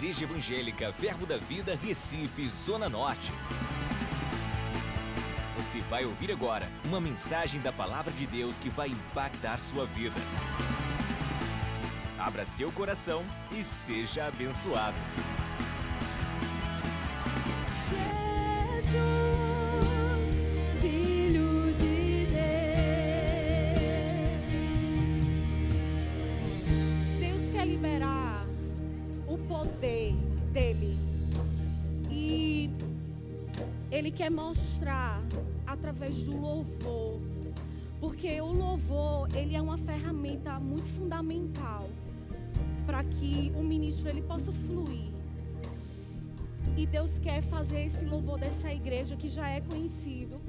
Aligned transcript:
Igreja 0.00 0.24
Evangélica 0.24 0.94
Verbo 0.98 1.26
da 1.26 1.36
Vida, 1.36 1.76
Recife, 1.76 2.48
Zona 2.48 2.88
Norte. 2.88 3.34
Você 5.58 5.82
vai 5.90 6.06
ouvir 6.06 6.32
agora 6.32 6.66
uma 6.86 6.98
mensagem 6.98 7.60
da 7.60 7.70
Palavra 7.70 8.10
de 8.10 8.26
Deus 8.26 8.58
que 8.58 8.70
vai 8.70 8.88
impactar 8.88 9.58
sua 9.58 9.84
vida. 9.84 10.16
Abra 12.18 12.46
seu 12.46 12.72
coração 12.72 13.22
e 13.52 13.62
seja 13.62 14.24
abençoado. 14.24 14.96
Através 36.00 36.22
do 36.22 36.40
louvor. 36.40 37.20
Porque 38.00 38.40
o 38.40 38.52
louvor, 38.52 39.28
ele 39.34 39.54
é 39.54 39.60
uma 39.60 39.76
ferramenta 39.76 40.58
muito 40.58 40.88
fundamental 40.98 41.86
para 42.86 43.04
que 43.04 43.52
o 43.54 43.62
ministro 43.62 44.08
ele 44.08 44.22
possa 44.22 44.50
fluir. 44.50 45.10
E 46.76 46.86
Deus 46.86 47.18
quer 47.18 47.42
fazer 47.42 47.82
esse 47.84 48.04
louvor 48.04 48.38
dessa 48.38 48.72
igreja 48.72 49.14
que 49.16 49.28
já 49.28 49.48
é 49.48 49.60
conhecido, 49.60 50.40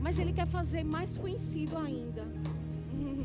mas 0.00 0.18
Ele 0.18 0.32
quer 0.32 0.46
fazer 0.46 0.82
mais 0.82 1.16
conhecido 1.16 1.76
ainda. 1.76 2.24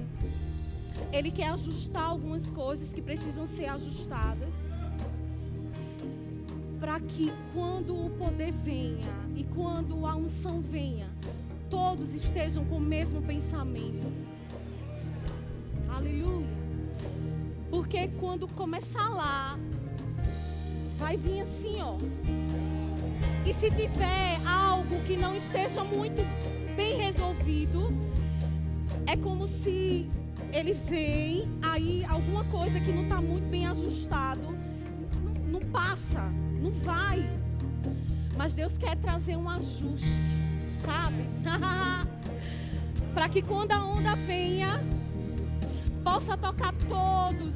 Ele 1.12 1.32
quer 1.32 1.50
ajustar 1.50 2.04
algumas 2.04 2.50
coisas 2.52 2.94
que 2.94 3.02
precisam 3.02 3.48
ser 3.48 3.66
ajustadas, 3.66 4.54
para 6.80 7.00
que 7.00 7.32
quando 7.54 8.06
o 8.06 8.10
poder 8.12 8.50
e 8.50 8.52
unção 10.32 10.62
venha, 10.62 11.10
todos 11.70 12.14
estejam 12.14 12.64
com 12.66 12.78
o 12.78 12.80
mesmo 12.80 13.22
pensamento. 13.22 14.08
Aleluia. 15.90 16.48
Porque 17.70 18.08
quando 18.20 18.48
começar 18.48 19.10
lá, 19.10 19.60
vai 20.98 21.18
vir 21.18 21.42
assim, 21.42 21.82
ó. 21.82 21.98
E 23.46 23.54
se 23.54 23.70
tiver 23.72 24.40
algo 24.48 25.02
que 25.04 25.18
não 25.18 25.36
esteja 25.36 25.84
muito 25.84 26.22
bem 26.76 26.98
resolvido, 26.98 27.94
é 29.08 29.18
como 29.18 29.48
se 29.48 30.10
ele 30.54 30.74
vem, 30.74 31.50
aí 31.62 32.06
alguma 32.06 32.44
coisa 32.46 32.80
que 32.80 32.92
não 32.92 33.04
está 33.04 33.22
muito 33.22 33.50
bem 33.50 33.66
ajustado, 33.68 34.42
não, 34.42 35.60
não 35.60 35.72
passa, 35.72 36.22
não 36.62 36.72
vai. 36.72 37.41
Mas 38.42 38.56
Deus 38.56 38.76
quer 38.76 38.96
trazer 38.96 39.36
um 39.36 39.48
ajuste, 39.48 40.08
sabe? 40.84 41.30
Para 43.14 43.30
que 43.30 43.40
quando 43.40 43.72
a 43.72 43.86
onda 43.86 44.16
venha, 44.16 44.84
possa 46.04 46.36
tocar 46.36 46.74
todos 46.90 47.54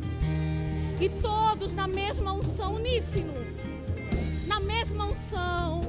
e 1.01 1.09
todos 1.09 1.73
na 1.73 1.87
mesma 1.87 2.33
unção 2.33 2.75
uníssono, 2.75 3.33
na 4.45 4.59
mesma 4.59 5.05
unção, 5.05 5.81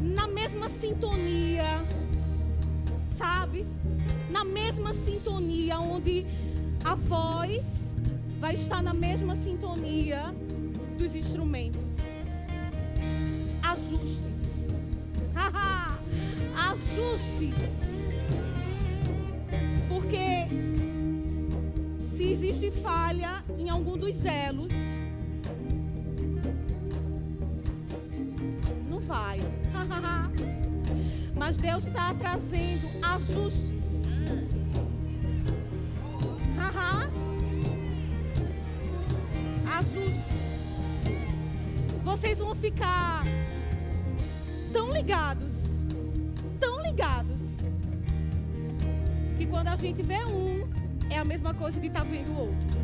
na 0.00 0.26
mesma 0.26 0.70
sintonia, 0.70 1.84
sabe? 3.18 3.66
Na 4.30 4.46
mesma 4.46 4.94
sintonia, 4.94 5.78
onde 5.78 6.24
a 6.82 6.94
voz 6.94 7.66
vai 8.38 8.54
estar 8.54 8.82
na 8.82 8.94
mesma 8.94 9.36
sintonia 9.36 10.34
dos 10.96 11.14
instrumentos. 11.14 12.19
Ajustes. 17.00 17.54
Porque 19.88 20.46
se 22.14 22.32
existe 22.32 22.70
falha 22.70 23.42
em 23.58 23.70
algum 23.70 23.96
dos 23.96 24.22
elos, 24.26 24.70
não 28.88 29.00
vai. 29.00 29.38
Mas 31.34 31.56
Deus 31.56 31.86
está 31.86 32.14
trazendo 32.14 32.86
ajustes. 33.02 33.80
Ajustes. 39.78 40.24
Vocês 42.04 42.38
vão 42.38 42.54
ficar 42.54 43.24
tão 44.72 44.92
ligados, 44.92 45.39
ligados, 46.90 47.40
que 49.38 49.46
quando 49.46 49.68
a 49.68 49.76
gente 49.76 50.02
vê 50.02 50.24
um, 50.24 50.68
é 51.08 51.18
a 51.18 51.24
mesma 51.24 51.54
coisa 51.54 51.78
de 51.80 51.86
estar 51.86 52.00
tá 52.00 52.06
vendo 52.06 52.30
o 52.30 52.38
outro. 52.40 52.80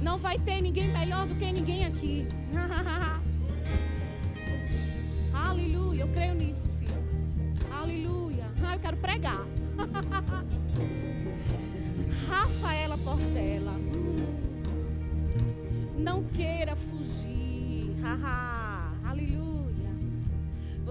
Não 0.00 0.16
vai 0.16 0.38
ter 0.38 0.60
ninguém 0.60 0.88
melhor 0.92 1.26
do 1.26 1.34
que 1.34 1.52
ninguém 1.52 1.84
aqui. 1.84 2.26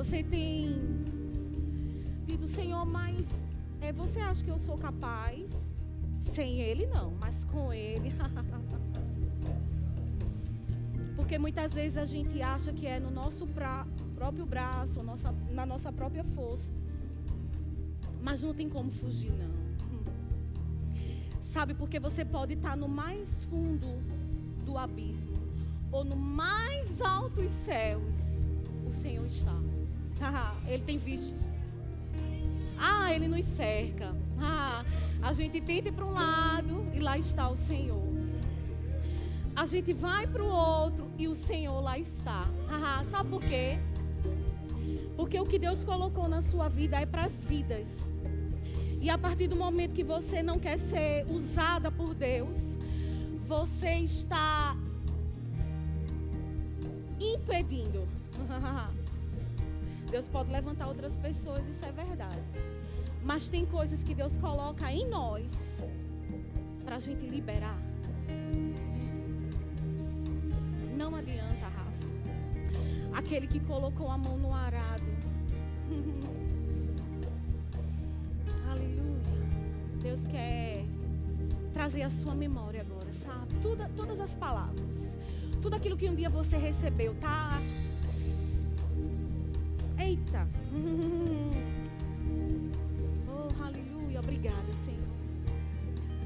Você 0.10 0.24
tem 0.24 0.76
dito, 2.26 2.48
Senhor, 2.48 2.84
mas 2.84 3.28
é, 3.80 3.94
você 3.94 4.20
acha 4.20 4.44
que 4.44 4.50
eu 4.50 4.58
sou 4.58 4.76
capaz? 4.76 5.52
Sem 6.20 6.62
ele, 6.62 6.88
não, 6.88 7.12
mas 7.12 7.46
com 7.46 7.72
ele. 7.72 8.12
Porque 11.16 11.38
muitas 11.38 11.76
vezes 11.76 11.96
a 11.96 12.06
gente 12.06 12.42
acha 12.42 12.74
que 12.74 12.88
é 12.88 13.00
no 13.00 13.12
nosso 13.12 13.46
pra, 13.46 13.86
próprio 14.16 14.48
braço, 14.48 15.04
nossa, 15.04 15.32
na 15.52 15.64
nossa 15.64 15.92
própria 15.92 16.24
força. 16.24 16.72
Mas 18.20 18.42
não 18.42 18.52
tem 18.52 18.68
como 18.68 18.90
fugir, 18.90 19.32
não. 19.34 19.54
Sabe, 21.40 21.76
porque 21.76 22.00
você 22.00 22.26
pode 22.26 22.56
estar 22.56 22.76
no 22.76 22.88
mais 22.88 23.44
fundo 23.44 24.02
do 24.66 24.76
abismo, 24.76 25.38
ou 25.92 26.04
no 26.04 26.16
mais 26.16 27.00
altos 27.00 27.52
céus, 27.52 28.18
o 28.88 28.92
Senhor 28.92 29.28
está. 29.28 29.69
Ele 30.68 30.84
tem 30.84 30.98
visto. 30.98 31.40
Ah, 32.78 33.14
Ele 33.14 33.28
nos 33.28 33.46
cerca. 33.46 34.16
Ah, 34.40 34.84
a 35.22 35.34
gente 35.34 35.60
tenta 35.60 35.90
ir 35.90 35.92
para 35.92 36.06
um 36.06 36.12
lado 36.12 36.88
e 36.94 37.00
lá 37.00 37.18
está 37.18 37.50
o 37.50 37.56
Senhor. 37.56 38.08
A 39.56 39.66
gente 39.66 39.92
vai 39.92 40.26
para 40.26 40.44
o 40.44 40.48
outro 40.48 41.12
e 41.18 41.28
o 41.28 41.36
Senhor 41.36 41.82
lá 41.82 41.98
está. 41.98 42.48
Ah, 42.70 43.04
sabe 43.06 43.30
por 43.30 43.42
quê? 43.42 43.80
Porque 45.16 45.38
o 45.40 45.44
que 45.46 45.60
Deus 45.60 45.84
colocou 45.84 46.30
na 46.30 46.42
sua 46.42 46.70
vida 46.70 46.98
é 46.98 47.06
para 47.06 47.26
as 47.26 47.44
vidas. 47.44 48.14
E 49.02 49.10
a 49.10 49.18
partir 49.18 49.48
do 49.48 49.56
momento 49.56 49.94
que 49.94 50.04
você 50.04 50.42
não 50.42 50.60
quer 50.60 50.78
ser 50.78 51.26
usada 51.30 51.92
por 51.92 52.14
Deus, 52.14 52.78
você 53.46 53.96
está 53.96 54.78
impedindo. 57.20 58.08
Deus 60.10 60.28
pode 60.28 60.52
levantar 60.52 60.88
outras 60.88 61.16
pessoas, 61.18 61.68
isso 61.68 61.86
é 61.86 61.92
verdade. 61.92 62.42
Mas 63.24 63.48
tem 63.48 63.66
coisas 63.66 64.04
que 64.04 64.16
Deus 64.16 64.38
coloca 64.38 64.92
em 64.92 65.08
nós 65.08 65.52
para 66.84 66.96
a 66.96 67.00
gente 67.00 67.28
liberar. 67.28 67.78
Não 70.98 71.16
adianta, 71.16 71.68
Rafa. 71.68 71.94
Aquele 73.14 73.48
que 73.48 73.60
colocou 73.60 74.10
a 74.10 74.18
mão 74.18 74.38
no 74.38 74.54
arado. 74.54 75.04
Aleluia. 78.72 79.22
Deus 80.02 80.26
quer 80.26 80.86
trazer 81.74 82.02
a 82.02 82.10
sua 82.10 82.34
memória 82.34 82.82
agora, 82.82 83.14
sabe? 83.14 83.54
Tudo, 83.62 83.88
todas 83.96 84.20
as 84.20 84.34
palavras. 84.36 85.16
Tudo 85.62 85.76
aquilo 85.76 85.96
que 85.96 86.10
um 86.10 86.16
dia 86.16 86.30
você 86.30 86.58
recebeu, 86.58 87.14
tá? 87.16 87.62
Eita. 90.10 90.48
Oh, 93.32 93.64
aleluia. 93.64 94.20
Obrigada, 94.20 94.74
Senhor. 94.84 95.08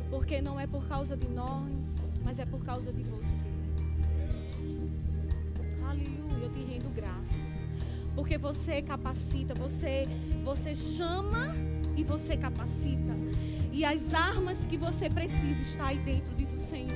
Porque 0.10 0.42
não 0.42 0.58
é 0.58 0.66
por 0.66 0.88
causa 0.88 1.18
de 1.18 1.28
nós, 1.28 2.18
mas 2.24 2.40
é 2.40 2.46
por 2.46 2.64
causa 2.64 2.94
de 2.94 3.04
você. 3.04 3.48
Aleluia. 5.86 6.44
Eu 6.46 6.50
te 6.50 6.64
rendo 6.64 6.90
graças. 6.96 7.54
Porque 8.16 8.38
você 8.38 8.82
capacita, 8.82 9.54
você, 9.54 10.06
você 10.44 10.74
chama 10.74 11.54
e 11.98 12.04
você 12.04 12.38
capacita. 12.38 13.14
E 13.72 13.84
as 13.84 14.14
armas 14.14 14.66
que 14.66 14.78
você 14.78 15.10
precisa 15.10 15.62
está 15.62 15.88
aí 15.88 15.98
dentro, 16.00 16.34
diz 16.36 16.54
o 16.54 16.60
Senhor. 16.60 16.90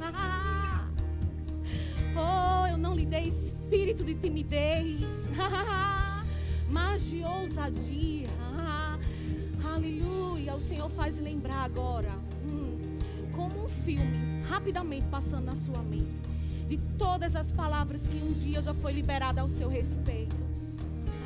Oh, 2.12 2.66
eu 2.66 2.76
não 2.76 2.92
lhe 2.92 3.06
dei 3.06 3.28
espírito 3.28 4.04
de 4.04 4.16
timidez, 4.16 5.00
mas 6.70 7.02
de 7.08 7.22
ousadia. 7.24 8.28
Aleluia. 9.64 10.54
O 10.54 10.60
Senhor 10.60 10.88
faz 10.90 11.18
lembrar 11.18 11.64
agora, 11.64 12.12
hum, 12.48 12.98
como 13.32 13.64
um 13.64 13.68
filme, 13.68 14.42
rapidamente 14.42 15.06
passando 15.06 15.46
na 15.46 15.56
sua 15.56 15.82
mente, 15.82 16.20
de 16.68 16.78
todas 16.98 17.34
as 17.34 17.50
palavras 17.52 18.06
que 18.06 18.16
um 18.16 18.32
dia 18.32 18.62
já 18.62 18.74
foi 18.74 18.92
liberada 18.92 19.40
ao 19.40 19.48
seu 19.48 19.68
respeito. 19.68 20.36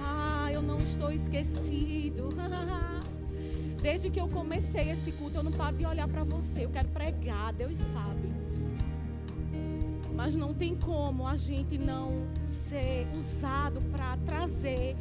Ah, 0.04 0.50
eu 0.52 0.62
não 0.62 0.78
estou 0.78 1.10
esquecido. 1.12 2.28
Desde 3.80 4.08
que 4.08 4.20
eu 4.20 4.28
comecei 4.28 4.90
esse 4.90 5.12
culto, 5.12 5.36
eu 5.36 5.42
não 5.42 5.52
paro 5.52 5.76
de 5.76 5.84
olhar 5.84 6.08
para 6.08 6.24
você. 6.24 6.64
Eu 6.64 6.70
quero 6.70 6.88
pregar, 6.88 7.52
Deus 7.52 7.76
sabe. 7.92 8.43
Mas 10.14 10.34
não 10.34 10.54
tem 10.54 10.74
como 10.76 11.26
a 11.26 11.36
gente 11.36 11.76
não 11.76 12.26
ser 12.68 13.06
usado 13.18 13.82
para 13.90 14.16
trazer 14.18 14.96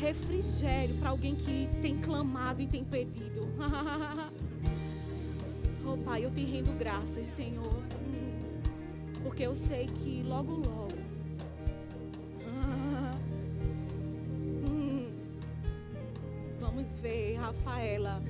refrigério 0.00 0.96
para 0.96 1.10
alguém 1.10 1.36
que 1.36 1.68
tem 1.80 1.96
clamado 1.98 2.60
e 2.60 2.66
tem 2.66 2.84
pedido. 2.84 3.48
oh 5.86 5.96
Pai, 5.98 6.24
eu 6.24 6.30
te 6.30 6.44
rendo 6.44 6.76
graças, 6.78 7.26
Senhor. 7.26 7.82
Porque 9.22 9.44
eu 9.44 9.54
sei 9.54 9.86
que 9.86 10.22
logo, 10.22 10.54
logo. 10.54 10.88
Vamos 16.60 16.88
ver 16.98 17.36
Rafaela 17.36 18.22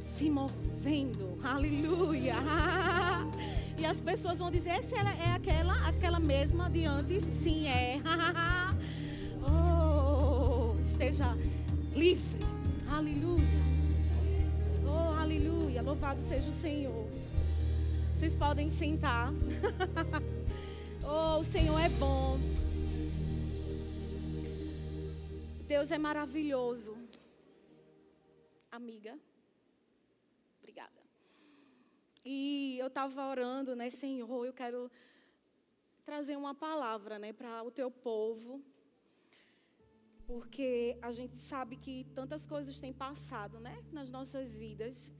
se 0.00 0.28
movendo. 0.28 1.38
Aleluia. 1.42 2.34
E 3.76 3.84
as 3.84 4.00
pessoas 4.00 4.38
vão 4.38 4.50
dizer: 4.50 4.82
se 4.82 4.94
ela 4.94 5.12
é 5.14 5.32
aquela, 5.32 5.88
aquela 5.88 6.20
mesma 6.20 6.70
de 6.70 6.84
antes? 6.84 7.24
Sim, 7.24 7.66
é. 7.66 8.00
oh, 9.42 10.76
esteja 10.80 11.36
livre. 11.94 12.38
Aleluia. 12.88 13.44
Oh, 14.86 15.20
aleluia. 15.20 15.82
Louvado 15.82 16.20
seja 16.20 16.48
o 16.48 16.52
Senhor. 16.52 17.08
Vocês 18.14 18.34
podem 18.34 18.70
sentar. 18.70 19.32
oh, 21.02 21.40
o 21.40 21.44
Senhor 21.44 21.78
é 21.78 21.88
bom. 21.88 22.38
Deus 25.66 25.90
é 25.90 25.98
maravilhoso. 25.98 26.96
Amiga. 28.70 29.18
E 32.24 32.78
eu 32.78 32.86
estava 32.86 33.28
orando, 33.28 33.76
né, 33.76 33.90
Senhor, 33.90 34.46
eu 34.46 34.52
quero 34.52 34.90
trazer 36.04 36.36
uma 36.36 36.54
palavra, 36.54 37.18
né, 37.18 37.32
para 37.32 37.62
o 37.62 37.70
teu 37.70 37.90
povo. 37.90 38.62
Porque 40.26 40.96
a 41.02 41.12
gente 41.12 41.36
sabe 41.36 41.76
que 41.76 42.04
tantas 42.14 42.46
coisas 42.46 42.78
têm 42.78 42.92
passado, 42.92 43.60
né, 43.60 43.84
nas 43.92 44.08
nossas 44.08 44.54
vidas. 44.54 45.14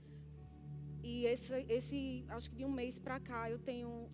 E 1.03 1.27
esse, 1.27 1.55
esse 1.69 2.25
acho 2.29 2.49
que 2.51 2.57
de 2.57 2.65
um 2.65 2.73
mês 2.73 2.99
para 2.99 3.21
cá 3.21 3.51
eu 3.51 3.59
tenho 3.59 4.11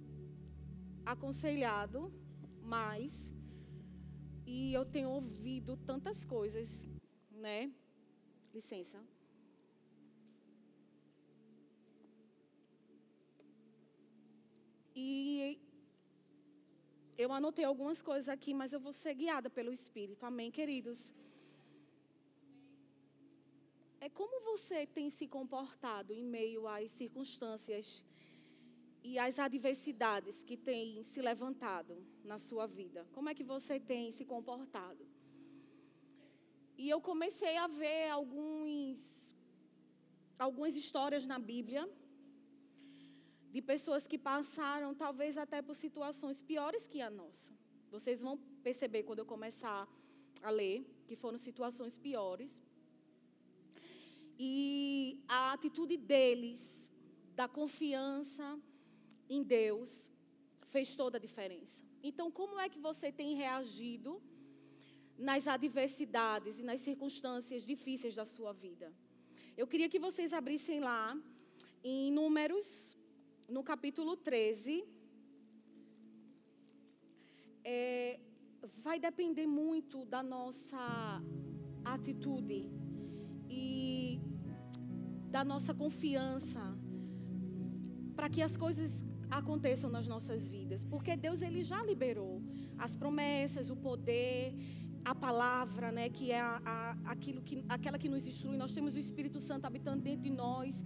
aconselhado 1.06 2.12
mais 2.62 3.32
e 4.44 4.75
eu 4.75 4.84
tenho 4.84 5.10
ouvido 5.10 5.76
tantas 5.76 6.25
coisas, 6.25 6.88
né? 7.31 7.72
Licença. 8.52 8.98
E 15.02 15.58
eu 17.23 17.29
anotei 17.38 17.64
algumas 17.64 18.00
coisas 18.08 18.29
aqui, 18.35 18.52
mas 18.61 18.73
eu 18.75 18.81
vou 18.87 18.94
ser 19.02 19.14
guiada 19.20 19.49
pelo 19.58 19.73
Espírito. 19.81 20.23
Amém, 20.31 20.50
queridos? 20.58 21.00
É 24.06 24.08
como 24.19 24.35
você 24.50 24.79
tem 24.97 25.08
se 25.19 25.26
comportado 25.37 26.11
em 26.19 26.25
meio 26.37 26.61
às 26.75 26.91
circunstâncias 27.00 27.87
e 29.08 29.12
às 29.26 29.38
adversidades 29.38 30.43
que 30.49 30.56
têm 30.69 31.02
se 31.12 31.20
levantado 31.31 31.94
na 32.31 32.38
sua 32.47 32.67
vida? 32.67 33.00
Como 33.17 33.31
é 33.31 33.35
que 33.38 33.47
você 33.55 33.76
tem 33.93 34.05
se 34.19 34.26
comportado? 34.35 35.05
E 36.82 36.87
eu 36.94 37.00
comecei 37.11 37.56
a 37.64 37.69
ver 37.82 38.02
alguns, 38.19 38.99
algumas 40.47 40.76
histórias 40.82 41.25
na 41.32 41.38
Bíblia 41.52 41.85
de 43.55 43.61
pessoas 43.61 44.06
que 44.06 44.19
passaram 44.19 44.94
talvez 44.94 45.37
até 45.44 45.61
por 45.61 45.75
situações 45.75 46.41
piores 46.41 46.87
que 46.87 47.00
a 47.00 47.11
nossa. 47.11 47.52
Vocês 47.91 48.20
vão 48.20 48.37
perceber 48.62 49.02
quando 49.02 49.20
eu 49.20 49.26
começar 49.26 49.88
a 50.43 50.50
ler 50.50 50.76
que 51.06 51.17
foram 51.17 51.38
situações 51.38 51.97
piores. 51.97 52.52
E 54.38 55.19
a 55.29 55.52
atitude 55.52 55.97
deles, 55.97 56.61
da 57.35 57.49
confiança 57.49 58.58
em 59.29 59.43
Deus, 59.43 60.12
fez 60.73 60.94
toda 60.94 61.19
a 61.19 61.20
diferença. 61.20 61.85
Então, 62.02 62.31
como 62.31 62.58
é 62.58 62.69
que 62.69 62.79
você 62.79 63.11
tem 63.12 63.35
reagido 63.35 64.23
nas 65.19 65.47
adversidades 65.47 66.58
e 66.61 66.62
nas 66.62 66.81
circunstâncias 66.81 67.67
difíceis 67.73 68.14
da 68.14 68.25
sua 68.25 68.52
vida? 68.52 68.93
Eu 69.56 69.67
queria 69.67 69.88
que 69.88 69.99
vocês 69.99 70.32
abrissem 70.32 70.81
lá 70.81 71.05
em 71.82 72.11
Números 72.12 72.97
no 73.50 73.62
capítulo 73.64 74.17
13, 74.17 74.85
é, 77.64 78.20
vai 78.82 78.99
depender 79.00 79.47
muito 79.47 80.05
da 80.05 80.23
nossa 80.23 81.23
atitude 81.85 82.70
e 83.49 84.20
da 85.31 85.43
nossa 85.44 85.75
confiança 85.75 86.62
para 88.14 88.29
que 88.29 88.41
as 88.41 88.56
coisas 88.56 89.05
aconteçam 89.31 89.91
nas 89.91 90.06
nossas 90.06 90.47
vidas, 90.47 90.85
porque 90.85 91.17
Deus 91.17 91.43
ele 91.43 91.62
já 91.64 91.82
liberou 91.85 92.43
as 92.79 92.94
promessas, 92.94 93.69
o 93.70 93.76
poder, 93.76 94.55
a 95.05 95.14
palavra, 95.14 95.91
né, 95.91 96.08
que 96.08 96.31
é 96.31 96.41
a, 96.41 96.61
a, 96.64 97.11
aquilo 97.12 97.41
que, 97.43 97.64
aquela 97.69 97.99
que 97.99 98.08
nos 98.08 98.26
instrui. 98.26 98.56
Nós 98.56 98.73
temos 98.73 98.94
o 98.94 98.99
Espírito 98.99 99.41
Santo 99.41 99.67
habitando 99.67 100.02
dentro 100.02 100.23
de 100.23 100.31
nós 100.31 100.82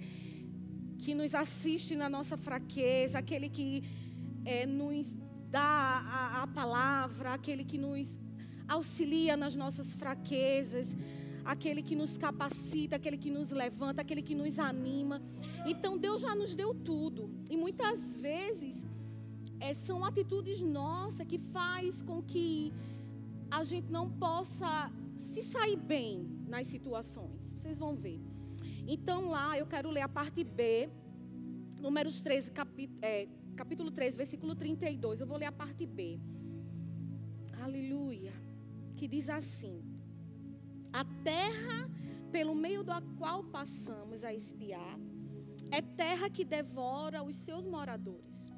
que 1.05 1.15
nos 1.15 1.35
assiste 1.35 1.95
na 1.95 2.09
nossa 2.09 2.35
fraqueza, 2.35 3.19
aquele 3.19 3.49
que 3.51 3.85
é, 4.43 4.65
nos 4.65 5.07
dá 5.51 5.61
a, 5.61 6.43
a 6.43 6.47
palavra, 6.47 7.35
aquele 7.35 7.63
que 7.63 7.77
nos 7.77 8.19
auxilia 8.67 9.37
nas 9.37 9.55
nossas 9.55 9.95
fraquezas, 9.95 10.97
aquele 11.45 11.83
que 11.83 11.95
nos 11.95 12.17
capacita, 12.17 12.97
aquele 12.97 13.19
que 13.19 13.31
nos 13.31 13.51
levanta, 13.51 14.01
aquele 14.01 14.23
que 14.23 14.35
nos 14.35 14.59
anima. 14.59 15.21
Então 15.67 15.99
Deus 15.99 16.23
já 16.23 16.35
nos 16.35 16.55
deu 16.55 16.75
tudo. 16.75 17.31
E 17.51 17.57
muitas 17.65 18.17
vezes 18.17 18.87
é, 19.61 19.75
são 19.75 20.03
atitudes 20.07 20.63
nossas 20.63 21.27
que 21.27 21.39
faz 21.53 22.01
com 22.01 22.23
que 22.23 22.73
a 23.51 23.63
gente 23.63 23.93
não 23.93 24.09
possa 24.09 24.91
se 25.19 25.43
sair 25.43 25.77
bem 25.77 26.27
nas 26.49 26.67
situações. 26.67 27.43
Vocês 27.59 27.79
vão 27.79 27.95
ver. 27.95 28.21
Então 28.87 29.29
lá 29.31 29.59
eu 29.59 29.67
quero 29.67 29.91
ler 29.91 30.03
a 30.03 30.09
parte 30.09 30.45
B, 30.45 30.91
Números 31.81 32.21
13, 32.23 32.51
capi, 32.51 32.91
é, 33.03 33.29
capítulo 33.57 33.91
13, 33.91 34.17
versículo 34.17 34.55
32. 34.55 35.21
Eu 35.21 35.27
vou 35.27 35.37
ler 35.37 35.47
a 35.47 35.53
parte 35.53 35.87
B. 35.87 36.19
Aleluia. 37.63 38.33
Que 38.97 39.07
diz 39.07 39.29
assim: 39.29 39.83
A 40.93 41.05
terra 41.23 41.91
pelo 42.33 42.55
meio 42.55 42.83
da 42.83 43.01
qual 43.19 43.45
passamos 43.45 44.25
a 44.25 44.33
espiar 44.33 44.99
é 45.71 45.81
terra 45.81 46.31
que 46.31 46.45
devora 46.45 47.23
os 47.23 47.37
seus 47.37 47.65
moradores. 47.65 48.53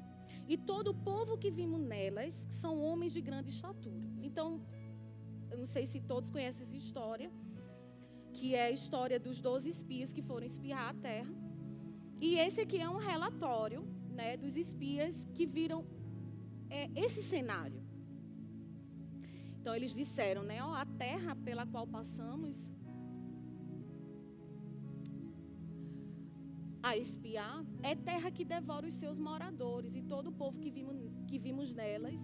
E 0.47 0.57
todo 0.57 0.91
o 0.91 0.93
povo 0.93 1.37
que 1.37 1.51
vimos 1.51 1.81
nelas 1.81 2.47
são 2.49 2.79
homens 2.79 3.11
de 3.11 3.21
grande 3.21 3.49
estatura. 3.49 4.07
Então, 4.21 4.61
eu 5.51 5.57
não 5.57 5.65
sei 5.65 5.85
se 5.85 5.99
todos 5.99 6.29
conhecem 6.29 6.65
essa 6.65 6.75
história 6.75 7.29
que 8.37 8.53
é 8.61 8.63
a 8.65 8.71
história 8.79 9.19
dos 9.27 9.37
12 9.39 9.69
espias 9.75 10.13
que 10.15 10.23
foram 10.29 10.45
espiar 10.45 10.85
a 10.89 10.93
terra. 11.09 11.33
E 12.21 12.29
esse 12.45 12.59
aqui 12.61 12.79
é 12.87 12.89
um 12.97 13.01
relatório 13.11 13.81
né, 14.19 14.29
dos 14.43 14.55
espias 14.55 15.15
que 15.35 15.45
viram 15.57 15.79
é, 16.69 16.81
esse 17.03 17.21
cenário. 17.33 17.81
Então 19.59 19.75
eles 19.75 19.93
disseram, 20.01 20.43
né, 20.49 20.57
ó, 20.63 20.73
a 20.83 20.85
terra 21.05 21.35
pela 21.47 21.65
qual 21.65 21.85
passamos 21.97 22.55
a 26.89 26.95
espiar 26.95 27.65
é 27.83 27.93
terra 27.95 28.29
que 28.31 28.45
devora 28.45 28.87
os 28.87 28.93
seus 28.93 29.17
moradores 29.29 29.95
e 29.95 30.01
todo 30.13 30.27
o 30.29 30.37
povo 30.43 30.59
que 30.63 30.71
vimos, 30.77 30.97
que 31.29 31.37
vimos 31.47 31.73
nelas, 31.73 32.19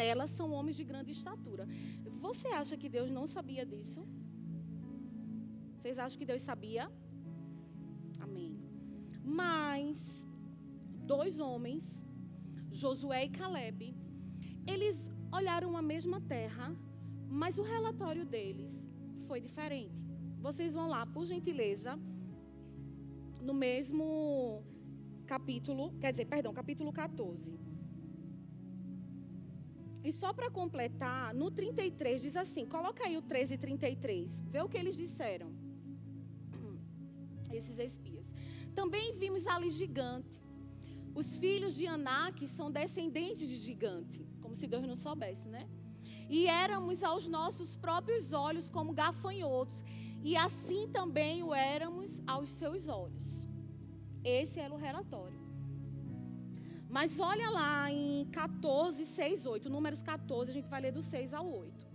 nelas 0.00 0.30
são 0.30 0.50
homens 0.52 0.76
de 0.76 0.84
grande 0.84 1.10
estatura. 1.10 1.66
Você 2.26 2.48
acha 2.48 2.76
que 2.76 2.88
Deus 2.88 3.10
não 3.10 3.26
sabia 3.26 3.66
disso? 3.66 4.06
Vocês 5.78 5.98
acham 5.98 6.18
que 6.18 6.26
Deus 6.26 6.42
sabia? 6.42 6.90
Amém. 8.20 8.58
Mas 9.24 10.26
dois 11.06 11.38
homens, 11.38 12.04
Josué 12.70 13.26
e 13.26 13.28
Caleb, 13.28 13.94
eles 14.66 15.10
olharam 15.32 15.76
a 15.76 15.82
mesma 15.82 16.20
terra, 16.20 16.74
mas 17.28 17.58
o 17.58 17.62
relatório 17.62 18.24
deles 18.24 18.82
foi 19.28 19.40
diferente. 19.40 19.94
Vocês 20.40 20.74
vão 20.74 20.88
lá, 20.88 21.06
por 21.06 21.24
gentileza, 21.24 21.98
no 23.40 23.54
mesmo 23.54 24.64
capítulo, 25.26 25.92
quer 26.00 26.10
dizer, 26.10 26.26
perdão, 26.26 26.52
capítulo 26.52 26.92
14. 26.92 27.58
E 30.02 30.12
só 30.12 30.32
para 30.32 30.50
completar, 30.50 31.34
no 31.34 31.50
33 31.50 32.22
diz 32.22 32.36
assim: 32.36 32.64
coloca 32.66 33.06
aí 33.06 33.16
o 33.16 33.22
13 33.22 33.54
e 33.54 33.58
33, 33.58 34.40
vê 34.40 34.60
o 34.62 34.68
que 34.68 34.78
eles 34.78 34.96
disseram. 34.96 35.52
Esses 37.52 37.78
espias. 37.78 38.26
Também 38.74 39.16
vimos 39.16 39.46
ali 39.46 39.70
gigante. 39.70 40.40
Os 41.14 41.36
filhos 41.36 41.74
de 41.74 41.86
Anak 41.86 42.46
são 42.46 42.70
descendentes 42.70 43.48
de 43.48 43.56
gigante, 43.56 44.26
como 44.40 44.54
se 44.54 44.66
Deus 44.66 44.86
não 44.86 44.96
soubesse, 44.96 45.48
né? 45.48 45.68
E 46.28 46.46
éramos 46.46 47.02
aos 47.02 47.26
nossos 47.26 47.76
próprios 47.76 48.32
olhos 48.32 48.68
como 48.68 48.92
gafanhotos, 48.92 49.82
e 50.22 50.36
assim 50.36 50.88
também 50.88 51.42
o 51.42 51.54
éramos 51.54 52.22
aos 52.26 52.50
seus 52.50 52.86
olhos. 52.86 53.48
Esse 54.22 54.60
era 54.60 54.72
o 54.72 54.76
relatório. 54.76 55.38
Mas 56.88 57.18
olha 57.20 57.50
lá 57.50 57.90
em 57.90 58.24
14, 58.26 59.04
6, 59.04 59.46
8. 59.46 59.68
Números 59.68 60.02
14, 60.02 60.50
a 60.50 60.54
gente 60.54 60.68
vai 60.68 60.80
ler 60.80 60.92
do 60.92 61.02
6 61.02 61.34
ao 61.34 61.46
8. 61.50 61.86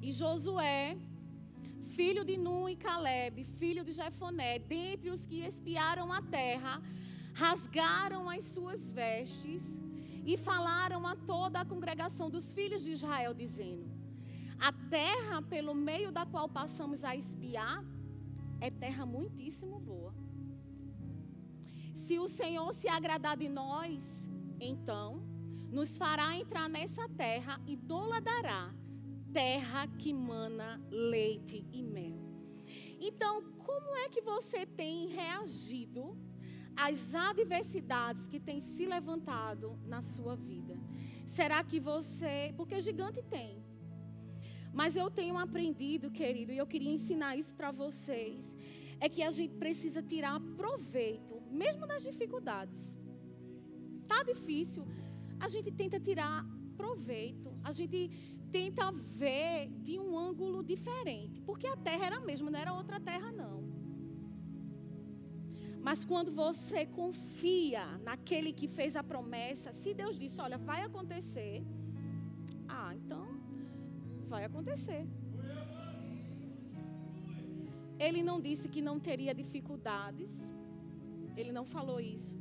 E 0.00 0.12
Josué, 0.12 0.96
filho 1.94 2.24
de 2.24 2.36
Nun 2.36 2.68
e 2.68 2.76
Caleb, 2.76 3.44
filho 3.44 3.84
de 3.84 3.92
Jefoné, 3.92 4.58
dentre 4.58 5.10
os 5.10 5.24
que 5.24 5.40
espiaram 5.50 6.12
a 6.12 6.20
terra, 6.20 6.82
rasgaram 7.32 8.28
as 8.28 8.44
suas 8.44 8.88
vestes 8.88 9.62
e 10.26 10.36
falaram 10.36 11.06
a 11.06 11.14
toda 11.14 11.60
a 11.60 11.64
congregação 11.64 12.28
dos 12.28 12.52
filhos 12.52 12.82
de 12.82 12.90
Israel, 12.90 13.32
dizendo: 13.32 13.86
A 14.58 14.72
terra 14.98 15.40
pelo 15.42 15.74
meio 15.74 16.10
da 16.10 16.26
qual 16.26 16.48
passamos 16.48 17.04
a 17.04 17.14
espiar 17.14 17.84
é 18.60 18.70
terra 18.70 19.06
muitíssimo 19.06 19.78
boa. 19.78 20.12
Se 21.92 22.18
o 22.18 22.28
Senhor 22.28 22.74
se 22.74 22.88
agradar 22.88 23.36
de 23.36 23.48
nós, 23.48 24.30
então 24.60 25.22
nos 25.70 25.96
fará 25.96 26.36
entrar 26.36 26.68
nessa 26.68 27.08
terra 27.08 27.60
e 27.66 27.76
nos 27.76 28.20
dará 28.20 28.72
terra 29.34 29.88
que 29.98 30.12
mana 30.12 30.80
leite 30.90 31.66
e 31.72 31.82
mel. 31.82 32.18
Então, 33.00 33.42
como 33.68 33.96
é 33.96 34.08
que 34.08 34.22
você 34.22 34.64
tem 34.64 35.08
reagido 35.08 36.16
às 36.76 37.14
adversidades 37.14 38.28
que 38.28 38.38
têm 38.38 38.60
se 38.60 38.86
levantado 38.86 39.76
na 39.84 40.00
sua 40.00 40.36
vida? 40.36 40.74
Será 41.26 41.62
que 41.64 41.80
você. 41.80 42.54
Porque 42.56 42.80
gigante 42.80 43.20
tem. 43.22 43.62
Mas 44.72 44.96
eu 44.96 45.10
tenho 45.10 45.36
aprendido, 45.36 46.10
querido, 46.10 46.52
e 46.52 46.58
eu 46.58 46.66
queria 46.66 46.92
ensinar 46.92 47.36
isso 47.36 47.54
para 47.54 47.70
vocês 47.70 48.54
é 49.00 49.08
que 49.08 49.22
a 49.22 49.30
gente 49.30 49.54
precisa 49.54 50.02
tirar 50.02 50.40
proveito, 50.56 51.42
mesmo 51.50 51.86
das 51.86 52.02
dificuldades. 52.02 52.96
Tá 54.08 54.22
difícil, 54.22 54.86
a 55.38 55.48
gente 55.48 55.70
tenta 55.70 56.00
tirar 56.00 56.44
proveito, 56.76 57.52
a 57.62 57.72
gente 57.72 58.00
tenta 58.54 58.92
ver 58.92 59.68
de 59.86 59.94
um 59.98 60.16
ângulo 60.16 60.62
diferente, 60.62 61.40
porque 61.48 61.66
a 61.66 61.76
terra 61.76 62.06
era 62.08 62.16
a 62.18 62.24
mesma, 62.28 62.48
não 62.52 62.60
era 62.64 62.72
outra 62.72 63.00
terra 63.00 63.32
não. 63.32 63.56
Mas 65.86 66.04
quando 66.10 66.30
você 66.42 66.86
confia 66.86 67.84
naquele 68.08 68.52
que 68.52 68.68
fez 68.68 68.94
a 68.94 69.02
promessa, 69.02 69.72
se 69.80 69.92
Deus 69.92 70.16
disse, 70.22 70.40
olha, 70.40 70.56
vai 70.56 70.82
acontecer, 70.82 71.64
ah, 72.68 72.92
então 72.94 73.26
vai 74.28 74.44
acontecer. 74.44 75.02
Ele 78.06 78.22
não 78.22 78.40
disse 78.40 78.68
que 78.68 78.80
não 78.88 78.98
teria 79.00 79.34
dificuldades. 79.34 80.32
Ele 81.36 81.50
não 81.58 81.64
falou 81.76 81.98
isso. 82.00 82.34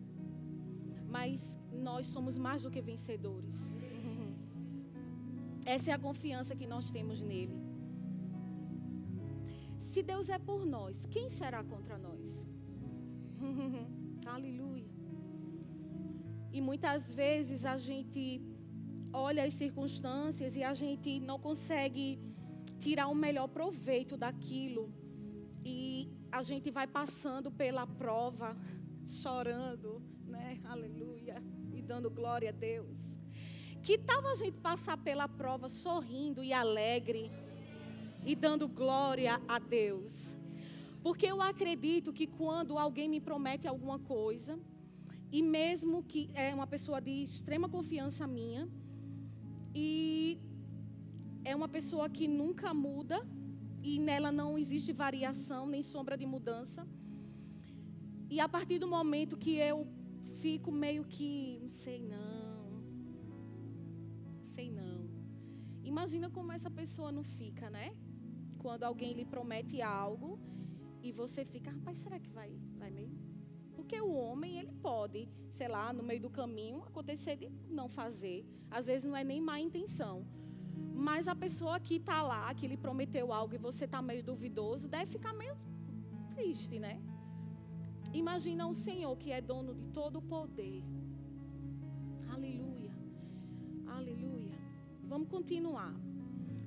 Mas 1.16 1.60
nós 1.72 2.06
somos 2.06 2.38
mais 2.38 2.62
do 2.62 2.72
que 2.72 2.82
vencedores. 2.82 3.58
Essa 5.66 5.92
é 5.92 5.94
a 5.94 6.00
confiança 6.00 6.56
que 6.56 6.68
nós 6.68 6.90
temos 6.92 7.22
nele. 7.22 7.58
Se 9.80 10.02
Deus 10.02 10.28
é 10.28 10.38
por 10.38 10.66
nós, 10.66 11.06
quem 11.06 11.30
será 11.30 11.64
contra 11.64 11.98
nós? 11.98 12.48
Aleluia. 14.26 14.92
E 16.52 16.60
muitas 16.62 17.12
vezes 17.12 17.64
a 17.66 17.78
gente 17.78 18.42
olha 19.12 19.44
as 19.44 19.54
circunstâncias 19.54 20.56
e 20.56 20.64
a 20.64 20.74
gente 20.74 21.20
não 21.20 21.40
consegue 21.40 22.20
tirar 22.80 23.08
o 23.08 23.16
melhor 23.16 23.48
proveito 23.48 24.18
daquilo 24.18 24.92
e 25.64 26.12
a 26.32 26.42
gente 26.42 26.70
vai 26.72 26.88
passando 26.88 27.52
pela 27.52 27.86
prova, 27.86 28.58
chorando, 29.06 30.02
né? 30.26 30.60
Aleluia. 30.66 31.42
E 31.72 31.82
dando 31.82 32.10
glória 32.10 32.50
a 32.50 32.52
Deus. 32.52 33.20
Que 33.84 33.98
tal 33.98 34.26
a 34.28 34.34
gente 34.34 34.58
passar 34.60 34.98
pela 34.98 35.28
prova 35.28 35.68
sorrindo 35.68 36.42
e 36.42 36.54
alegre 36.54 37.30
e 38.26 38.34
dando 38.34 38.66
glória 38.66 39.42
a 39.46 39.60
Deus? 39.60 40.38
Porque 41.02 41.26
eu 41.26 41.42
acredito 41.42 42.14
que 42.14 42.26
quando 42.26 42.80
alguém 42.80 43.10
me 43.10 43.20
promete 43.20 43.68
alguma 43.68 44.00
coisa, 44.00 44.58
e 45.30 45.42
mesmo 45.42 46.02
que 46.02 46.30
é 46.34 46.56
uma 46.56 46.66
pessoa 46.66 47.02
de 47.02 47.24
extrema 47.24 47.68
confiança 47.68 48.26
minha, 48.26 48.70
e 49.76 50.40
é 51.44 51.54
uma 51.54 51.68
pessoa 51.68 52.08
que 52.10 52.26
nunca 52.26 52.74
muda, 52.74 53.28
e 53.84 54.00
nela 54.00 54.32
não 54.32 54.58
existe 54.58 54.94
variação 54.94 55.68
nem 55.68 55.84
sombra 55.84 56.18
de 56.18 56.26
mudança. 56.26 56.88
E 58.30 58.40
a 58.40 58.48
partir 58.48 58.80
do 58.80 58.88
momento 58.88 59.36
que 59.36 59.56
eu 59.56 59.86
fico 60.38 60.72
meio 60.72 61.04
que, 61.04 61.60
não 61.62 61.68
sei 61.68 62.02
não, 62.02 62.53
sei 64.54 64.68
não. 64.72 65.00
Imagina 65.92 66.28
como 66.30 66.52
essa 66.58 66.72
pessoa 66.80 67.12
não 67.18 67.24
fica, 67.24 67.70
né? 67.78 67.88
Quando 68.64 68.84
alguém 68.90 69.14
lhe 69.20 69.26
promete 69.26 69.82
algo 69.82 70.30
e 71.02 71.12
você 71.12 71.44
fica, 71.54 71.70
rapaz, 71.78 71.98
será 72.04 72.18
que 72.24 72.30
vai, 72.30 72.52
vai 72.82 72.92
mesmo? 73.00 73.20
Porque 73.76 74.00
o 74.00 74.14
homem, 74.14 74.60
ele 74.60 74.74
pode, 74.90 75.28
sei 75.58 75.68
lá, 75.68 75.86
no 75.98 76.04
meio 76.10 76.22
do 76.26 76.30
caminho, 76.30 76.78
acontecer 76.84 77.36
de 77.42 77.50
não 77.80 77.88
fazer. 77.90 78.40
Às 78.70 78.86
vezes 78.86 79.04
não 79.10 79.18
é 79.22 79.24
nem 79.24 79.42
má 79.42 79.60
intenção. 79.60 80.16
Mas 81.08 81.28
a 81.28 81.36
pessoa 81.36 81.80
que 81.80 81.96
está 81.96 82.22
lá, 82.22 82.54
que 82.54 82.68
lhe 82.72 82.78
prometeu 82.78 83.34
algo 83.34 83.54
e 83.56 83.58
você 83.58 83.86
está 83.86 84.02
meio 84.02 84.24
duvidoso, 84.24 84.88
deve 84.88 85.12
ficar 85.12 85.34
meio 85.34 85.58
triste, 86.36 86.80
né? 86.80 86.96
Imagina 88.14 88.68
um 88.68 88.74
Senhor 88.74 89.16
que 89.18 89.32
é 89.32 89.42
dono 89.42 89.74
de 89.74 89.86
todo 89.88 90.20
o 90.20 90.22
poder. 90.22 90.84
Vamos 95.14 95.30
continuar. 95.30 95.94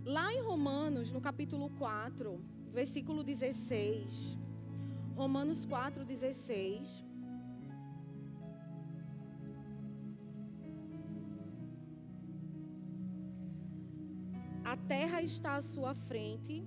Lá 0.04 0.32
em 0.32 0.40
Romanos, 0.40 1.10
no 1.10 1.20
capítulo 1.20 1.68
4, 1.78 2.40
versículo 2.72 3.24
16. 3.24 4.38
Romanos 5.16 5.66
4, 5.66 6.04
16. 6.04 7.04
A 14.64 14.76
terra 14.76 15.22
está 15.22 15.56
à 15.56 15.60
sua 15.60 15.92
frente. 15.96 16.64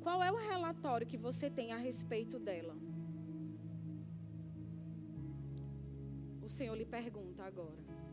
Qual 0.00 0.22
é 0.22 0.32
o 0.32 0.36
relatório 0.36 1.06
que 1.06 1.18
você 1.18 1.50
tem 1.50 1.70
a 1.74 1.76
respeito 1.76 2.38
dela? 2.38 2.74
O 6.40 6.48
Senhor 6.48 6.74
lhe 6.74 6.86
pergunta 6.86 7.44
agora. 7.44 8.03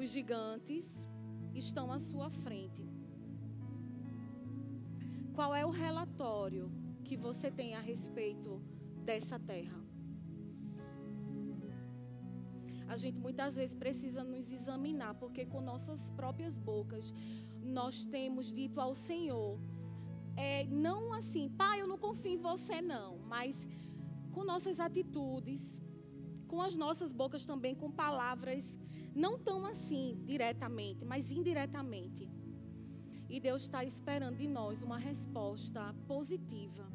Os 0.00 0.08
gigantes 0.08 0.86
estão 1.54 1.92
à 1.92 1.98
sua 1.98 2.30
frente. 2.30 2.84
Qual 5.34 5.54
é 5.54 5.64
o 5.66 5.70
relatório 5.70 6.70
que 7.04 7.16
você 7.16 7.50
tem 7.50 7.74
a 7.74 7.80
respeito 7.80 8.62
dessa 9.04 9.38
terra? 9.38 9.78
a 12.92 12.96
gente 12.96 13.20
muitas 13.20 13.54
vezes 13.54 13.72
precisa 13.72 14.24
nos 14.24 14.50
examinar, 14.50 15.14
porque 15.14 15.46
com 15.46 15.60
nossas 15.60 16.10
próprias 16.10 16.58
bocas 16.58 17.14
nós 17.62 18.04
temos 18.04 18.50
dito 18.50 18.80
ao 18.80 18.96
Senhor, 18.96 19.60
é, 20.36 20.64
não 20.64 21.12
assim, 21.12 21.48
pai, 21.50 21.80
eu 21.80 21.86
não 21.86 21.96
confio 21.96 22.32
em 22.32 22.36
você 22.36 22.80
não, 22.80 23.18
mas 23.34 23.64
com 24.32 24.42
nossas 24.42 24.80
atitudes, 24.80 25.80
com 26.48 26.60
as 26.60 26.74
nossas 26.74 27.12
bocas 27.12 27.44
também, 27.44 27.76
com 27.76 27.92
palavras, 27.92 28.76
não 29.14 29.38
tão 29.38 29.66
assim 29.66 30.22
diretamente, 30.24 31.04
mas 31.04 31.30
indiretamente. 31.30 32.28
E 33.28 33.38
Deus 33.38 33.62
está 33.62 33.84
esperando 33.84 34.36
de 34.36 34.48
nós 34.48 34.82
uma 34.82 34.98
resposta 34.98 35.94
positiva. 36.06 36.86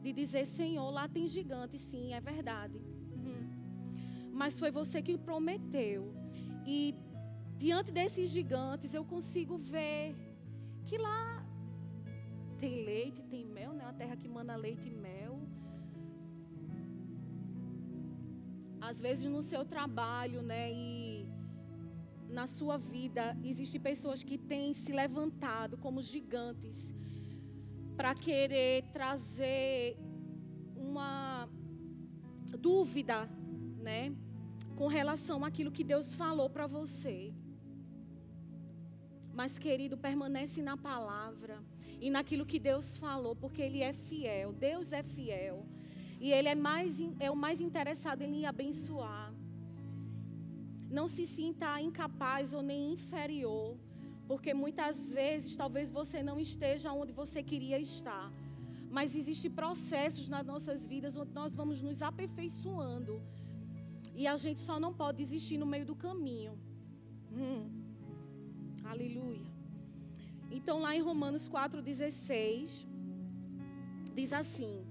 De 0.00 0.12
dizer, 0.12 0.46
Senhor, 0.46 0.88
lá 0.90 1.08
tem 1.08 1.26
gigante, 1.26 1.78
sim, 1.78 2.12
é 2.12 2.20
verdade. 2.20 2.78
Uhum. 2.78 4.30
mas 4.32 4.58
foi 4.58 4.70
você 4.70 5.02
que 5.02 5.16
prometeu. 5.18 6.14
E 6.64 6.94
diante 7.56 7.90
desses 7.90 8.30
gigantes, 8.30 8.94
eu 8.94 9.04
consigo 9.04 9.56
ver 9.58 10.14
que 10.86 10.96
lá 10.98 11.44
tem 12.58 12.84
leite, 12.84 13.22
tem 13.24 13.44
mel, 13.44 13.72
né? 13.72 13.84
Uma 13.84 13.92
terra 13.92 14.16
que 14.16 14.28
manda 14.28 14.54
leite 14.54 14.88
e 14.88 14.94
mel. 14.94 15.25
Às 18.90 19.00
vezes 19.00 19.28
no 19.28 19.42
seu 19.42 19.64
trabalho, 19.64 20.40
né? 20.42 20.72
E 20.72 21.26
na 22.28 22.46
sua 22.46 22.76
vida, 22.76 23.36
existem 23.42 23.80
pessoas 23.80 24.22
que 24.22 24.38
têm 24.38 24.72
se 24.74 24.92
levantado 24.92 25.76
como 25.76 26.00
gigantes 26.00 26.94
para 27.96 28.14
querer 28.14 28.84
trazer 28.92 29.96
uma 30.76 31.48
dúvida, 32.60 33.28
né? 33.88 34.14
Com 34.76 34.86
relação 34.86 35.44
àquilo 35.44 35.72
que 35.72 35.82
Deus 35.82 36.14
falou 36.14 36.48
para 36.48 36.66
você. 36.66 37.34
Mas, 39.32 39.58
querido, 39.58 39.96
permanece 39.98 40.62
na 40.62 40.76
palavra 40.76 41.58
e 42.00 42.08
naquilo 42.08 42.46
que 42.46 42.60
Deus 42.60 42.96
falou, 42.96 43.34
porque 43.34 43.62
Ele 43.62 43.82
é 43.82 43.92
fiel. 43.92 44.52
Deus 44.52 44.92
é 44.92 45.02
fiel. 45.02 45.66
E 46.20 46.32
Ele 46.32 46.48
é, 46.48 46.54
mais, 46.54 46.98
é 47.20 47.30
o 47.30 47.36
mais 47.36 47.60
interessado 47.60 48.22
em 48.22 48.30
lhe 48.30 48.46
abençoar. 48.46 49.32
Não 50.90 51.08
se 51.08 51.26
sinta 51.26 51.80
incapaz 51.80 52.52
ou 52.54 52.62
nem 52.62 52.92
inferior, 52.92 53.76
porque 54.26 54.54
muitas 54.54 55.10
vezes 55.10 55.56
talvez 55.56 55.90
você 55.90 56.22
não 56.22 56.38
esteja 56.38 56.92
onde 56.92 57.12
você 57.12 57.42
queria 57.42 57.78
estar. 57.78 58.32
Mas 58.90 59.14
existem 59.14 59.50
processos 59.50 60.28
nas 60.28 60.46
nossas 60.46 60.86
vidas 60.86 61.16
onde 61.16 61.32
nós 61.32 61.54
vamos 61.54 61.82
nos 61.82 62.00
aperfeiçoando. 62.00 63.20
E 64.14 64.26
a 64.26 64.36
gente 64.36 64.60
só 64.60 64.80
não 64.80 64.94
pode 64.94 65.18
desistir 65.18 65.58
no 65.58 65.66
meio 65.66 65.84
do 65.84 65.94
caminho. 65.94 66.58
Hum. 67.32 67.68
Aleluia. 68.84 69.44
Então, 70.50 70.80
lá 70.80 70.94
em 70.94 71.02
Romanos 71.02 71.48
4,16, 71.48 72.86
diz 74.14 74.32
assim: 74.32 74.85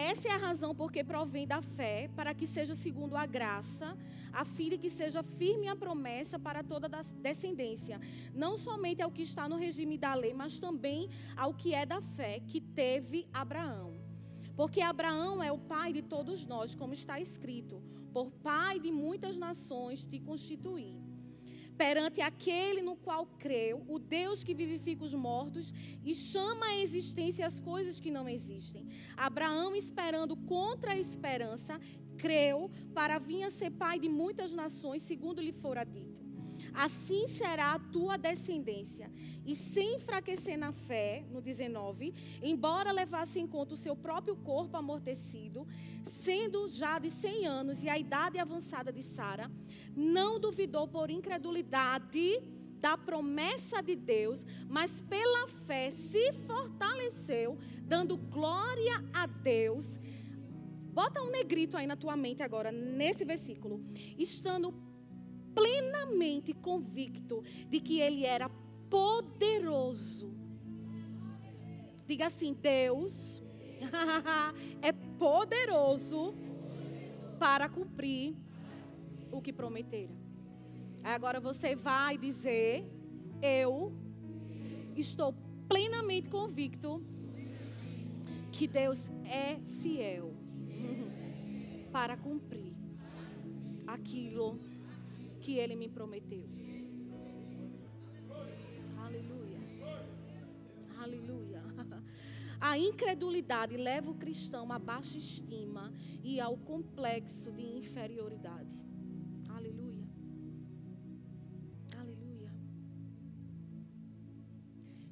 Essa 0.00 0.28
é 0.28 0.32
a 0.32 0.38
razão 0.38 0.74
porque 0.74 1.04
provém 1.04 1.46
da 1.46 1.60
fé, 1.60 2.08
para 2.16 2.32
que 2.32 2.46
seja 2.46 2.74
segundo 2.74 3.18
a 3.18 3.26
graça, 3.26 3.94
a 4.32 4.46
fim 4.46 4.70
de 4.70 4.78
que 4.78 4.88
seja 4.88 5.22
firme 5.22 5.68
a 5.68 5.76
promessa 5.76 6.38
para 6.38 6.62
toda 6.62 6.86
a 6.86 7.02
descendência, 7.20 8.00
não 8.34 8.56
somente 8.56 9.02
ao 9.02 9.10
que 9.10 9.20
está 9.20 9.46
no 9.46 9.58
regime 9.58 9.98
da 9.98 10.14
lei, 10.14 10.32
mas 10.32 10.58
também 10.58 11.10
ao 11.36 11.52
que 11.52 11.74
é 11.74 11.84
da 11.84 12.00
fé 12.00 12.40
que 12.40 12.62
teve 12.62 13.28
Abraão. 13.30 13.92
Porque 14.56 14.80
Abraão 14.80 15.42
é 15.42 15.52
o 15.52 15.58
pai 15.58 15.92
de 15.92 16.00
todos 16.00 16.46
nós, 16.46 16.74
como 16.74 16.94
está 16.94 17.20
escrito: 17.20 17.82
Por 18.10 18.30
pai 18.30 18.80
de 18.80 18.90
muitas 18.90 19.36
nações 19.36 20.06
te 20.06 20.18
constituí 20.18 21.09
perante 21.80 22.20
aquele 22.20 22.82
no 22.82 22.94
qual 22.94 23.24
creu, 23.38 23.82
o 23.88 23.98
Deus 23.98 24.44
que 24.44 24.52
vivifica 24.52 25.02
os 25.02 25.14
mortos 25.14 25.72
e 26.04 26.14
chama 26.14 26.66
à 26.66 26.76
existência 26.76 27.46
as 27.46 27.58
coisas 27.58 27.98
que 27.98 28.10
não 28.10 28.28
existem. 28.28 28.86
Abraão, 29.16 29.74
esperando 29.74 30.36
contra 30.36 30.92
a 30.92 30.98
esperança, 30.98 31.80
creu 32.18 32.70
para 32.92 33.18
vir 33.18 33.44
a 33.44 33.50
ser 33.50 33.70
pai 33.70 33.98
de 33.98 34.10
muitas 34.10 34.52
nações, 34.52 35.00
segundo 35.00 35.40
lhe 35.40 35.52
fora 35.52 35.82
dito. 35.82 36.19
Assim 36.74 37.26
será 37.28 37.72
a 37.72 37.78
tua 37.78 38.16
descendência. 38.16 39.10
E 39.44 39.56
sem 39.56 39.96
enfraquecer 39.96 40.58
na 40.58 40.72
fé, 40.72 41.24
no 41.30 41.40
19, 41.40 42.14
embora 42.42 42.92
levasse 42.92 43.38
em 43.38 43.46
conta 43.46 43.74
o 43.74 43.76
seu 43.76 43.96
próprio 43.96 44.36
corpo 44.36 44.76
amortecido, 44.76 45.66
sendo 46.04 46.68
já 46.68 46.98
de 46.98 47.10
100 47.10 47.46
anos 47.46 47.82
e 47.82 47.88
a 47.88 47.98
idade 47.98 48.38
avançada 48.38 48.92
de 48.92 49.02
Sara, 49.02 49.50
não 49.96 50.38
duvidou 50.38 50.86
por 50.86 51.10
incredulidade 51.10 52.40
da 52.80 52.96
promessa 52.96 53.82
de 53.82 53.94
Deus, 53.94 54.44
mas 54.68 55.00
pela 55.02 55.48
fé 55.66 55.90
se 55.90 56.32
fortaleceu, 56.46 57.58
dando 57.82 58.16
glória 58.16 59.04
a 59.12 59.26
Deus. 59.26 59.98
Bota 60.92 61.22
um 61.22 61.30
negrito 61.30 61.76
aí 61.76 61.86
na 61.86 61.96
tua 61.96 62.16
mente 62.16 62.42
agora, 62.42 62.72
nesse 62.72 63.24
versículo. 63.24 63.80
Estando 64.18 64.72
plenamente 65.54 66.52
convicto 66.54 67.42
de 67.68 67.80
que 67.80 68.00
ele 68.00 68.24
era 68.24 68.48
poderoso. 68.88 70.32
Diga 72.06 72.26
assim: 72.26 72.54
Deus 72.54 73.42
é 74.82 74.92
poderoso 74.92 76.34
para 77.38 77.68
cumprir 77.68 78.34
o 79.30 79.40
que 79.40 79.52
prometera. 79.52 80.12
Agora 81.02 81.40
você 81.40 81.74
vai 81.74 82.18
dizer: 82.18 82.84
Eu 83.40 83.92
estou 84.96 85.34
plenamente 85.68 86.28
convicto 86.28 87.02
que 88.50 88.66
Deus 88.66 89.08
é 89.24 89.58
fiel 89.80 90.34
para 91.92 92.16
cumprir 92.16 92.74
aquilo 93.86 94.58
que 94.58 94.69
ele 95.58 95.76
me 95.76 95.88
prometeu. 95.88 96.44
Aleluia. 98.98 99.60
Aleluia. 100.98 101.62
A 102.60 102.76
incredulidade 102.76 103.74
leva 103.76 104.10
o 104.10 104.14
cristão 104.14 104.70
a 104.70 104.78
baixa 104.78 105.16
estima 105.16 105.84
e 106.22 106.38
ao 106.38 106.58
complexo 106.58 107.50
de 107.50 107.62
inferioridade. 107.78 108.76
Aleluia. 109.48 110.06
Aleluia. 111.98 112.52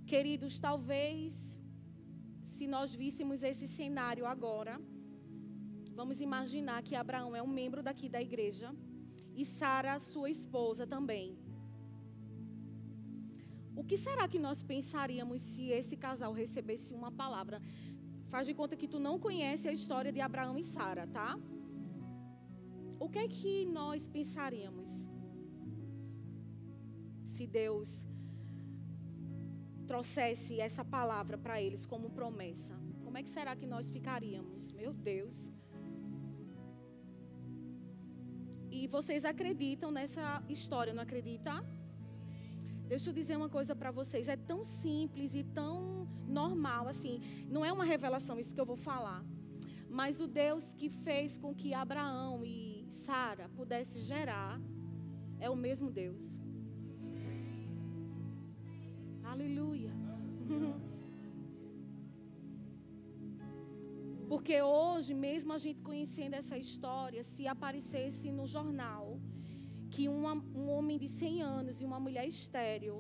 Queridos, 0.07 0.59
talvez 0.59 1.33
se 2.43 2.67
nós 2.67 2.95
víssemos 2.95 3.43
esse 3.43 3.67
cenário 3.67 4.27
agora, 4.27 4.79
vamos 5.95 6.21
imaginar 6.21 6.83
que 6.83 6.95
Abraão 6.95 7.35
é 7.35 7.43
um 7.43 7.55
membro 7.61 7.83
daqui 7.83 8.11
da 8.11 8.21
igreja 8.21 8.75
e 9.41 9.45
Sara, 9.45 9.99
sua 10.01 10.29
esposa, 10.37 10.85
também. 10.95 11.27
O 13.81 13.85
que 13.89 13.97
será 13.97 14.25
que 14.33 14.41
nós 14.47 14.63
pensaríamos 14.73 15.41
se 15.41 15.65
esse 15.79 15.97
casal 15.97 16.33
recebesse 16.33 16.93
uma 16.93 17.13
palavra? 17.13 17.63
Faz 18.33 18.45
de 18.49 18.55
conta 18.61 18.75
que 18.81 18.89
tu 18.89 18.99
não 18.99 19.17
conhece 19.27 19.69
a 19.69 19.73
história 19.79 20.13
de 20.17 20.21
Abraão 20.21 20.59
e 20.59 20.65
Sara, 20.65 21.07
tá? 21.07 21.39
O 22.99 23.09
que 23.09 23.21
é 23.21 23.29
que 23.29 23.65
nós 23.67 24.09
pensaríamos? 24.09 24.91
Se 27.25 27.47
Deus 27.47 28.05
trouxesse 29.87 30.61
essa 30.61 30.85
palavra 30.85 31.39
para 31.39 31.63
eles 31.63 31.87
como 31.87 32.11
promessa, 32.11 32.75
como 33.05 33.17
é 33.17 33.23
que 33.23 33.31
será 33.31 33.55
que 33.55 33.69
nós 33.75 33.89
ficaríamos? 33.89 34.73
Meu 34.73 34.93
Deus. 34.93 35.37
E 38.79 38.87
vocês 38.87 39.25
acreditam 39.25 39.91
nessa 39.91 40.25
história, 40.49 40.93
não 40.95 41.03
acreditam? 41.03 41.65
Deixa 42.93 43.11
eu 43.11 43.15
dizer 43.21 43.37
uma 43.37 43.49
coisa 43.49 43.75
para 43.75 43.91
vocês, 43.91 44.29
é 44.29 44.37
tão 44.37 44.63
simples 44.63 45.35
e 45.35 45.43
tão 45.43 46.07
normal 46.41 46.87
assim, 46.87 47.21
não 47.55 47.65
é 47.65 47.73
uma 47.73 47.85
revelação 47.85 48.39
isso 48.39 48.55
que 48.55 48.61
eu 48.61 48.71
vou 48.73 48.77
falar. 48.77 49.25
Mas 49.91 50.21
o 50.21 50.29
Deus 50.29 50.73
que 50.75 50.89
fez 50.89 51.37
com 51.37 51.53
que 51.53 51.75
Abraão 51.75 52.45
e 52.45 52.87
Sara 52.89 53.49
pudessem 53.57 54.01
gerar 54.01 54.61
é 55.41 55.51
o 55.51 55.57
mesmo 55.57 55.91
Deus. 55.91 56.41
Aleluia. 59.25 59.93
Porque 64.33 64.57
hoje, 64.61 65.13
mesmo 65.15 65.53
a 65.55 65.61
gente 65.65 65.81
conhecendo 65.81 66.35
essa 66.35 66.57
história, 66.65 67.23
se 67.33 67.47
aparecesse 67.47 68.31
no 68.39 68.47
jornal 68.47 69.19
que 69.93 70.07
uma, 70.09 70.35
um 70.61 70.69
homem 70.69 70.99
de 70.99 71.09
100 71.09 71.43
anos 71.43 71.81
e 71.81 71.85
uma 71.91 71.99
mulher 71.99 72.27
estéril, 72.29 72.97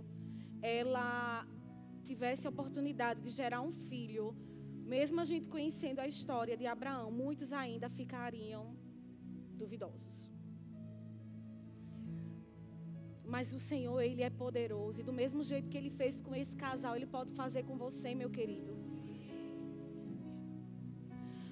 ela 0.62 1.46
tivesse 2.02 2.46
a 2.46 2.50
oportunidade 2.50 3.20
de 3.20 3.28
gerar 3.28 3.60
um 3.60 3.72
filho, 3.72 4.34
mesmo 4.94 5.20
a 5.20 5.26
gente 5.30 5.46
conhecendo 5.46 6.00
a 6.00 6.08
história 6.14 6.56
de 6.56 6.66
Abraão, 6.66 7.10
muitos 7.12 7.52
ainda 7.52 7.90
ficariam 7.90 8.74
duvidosos. 9.62 10.32
Mas 13.26 13.52
o 13.52 13.60
Senhor, 13.60 14.00
Ele 14.00 14.22
é 14.22 14.30
poderoso. 14.30 15.00
E 15.00 15.04
do 15.04 15.12
mesmo 15.12 15.42
jeito 15.44 15.68
que 15.68 15.76
Ele 15.76 15.90
fez 15.90 16.22
com 16.22 16.34
esse 16.34 16.56
casal, 16.56 16.96
Ele 16.96 17.10
pode 17.18 17.32
fazer 17.32 17.64
com 17.64 17.76
você, 17.76 18.14
meu 18.14 18.30
querido. 18.30 18.77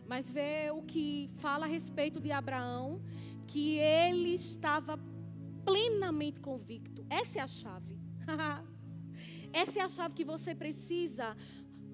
Mas 0.08 0.30
vê 0.30 0.70
o 0.70 0.82
que 0.82 1.30
fala 1.36 1.66
a 1.66 1.68
respeito 1.68 2.20
de 2.20 2.30
Abraão, 2.30 3.02
que 3.46 3.78
ele 3.78 4.34
estava 4.34 4.98
plenamente 5.64 6.40
convicto. 6.40 7.04
Essa 7.10 7.40
é 7.40 7.42
a 7.42 7.48
chave. 7.48 7.98
Essa 9.52 9.80
é 9.80 9.82
a 9.82 9.88
chave 9.88 10.14
que 10.14 10.24
você 10.24 10.54
precisa 10.54 11.36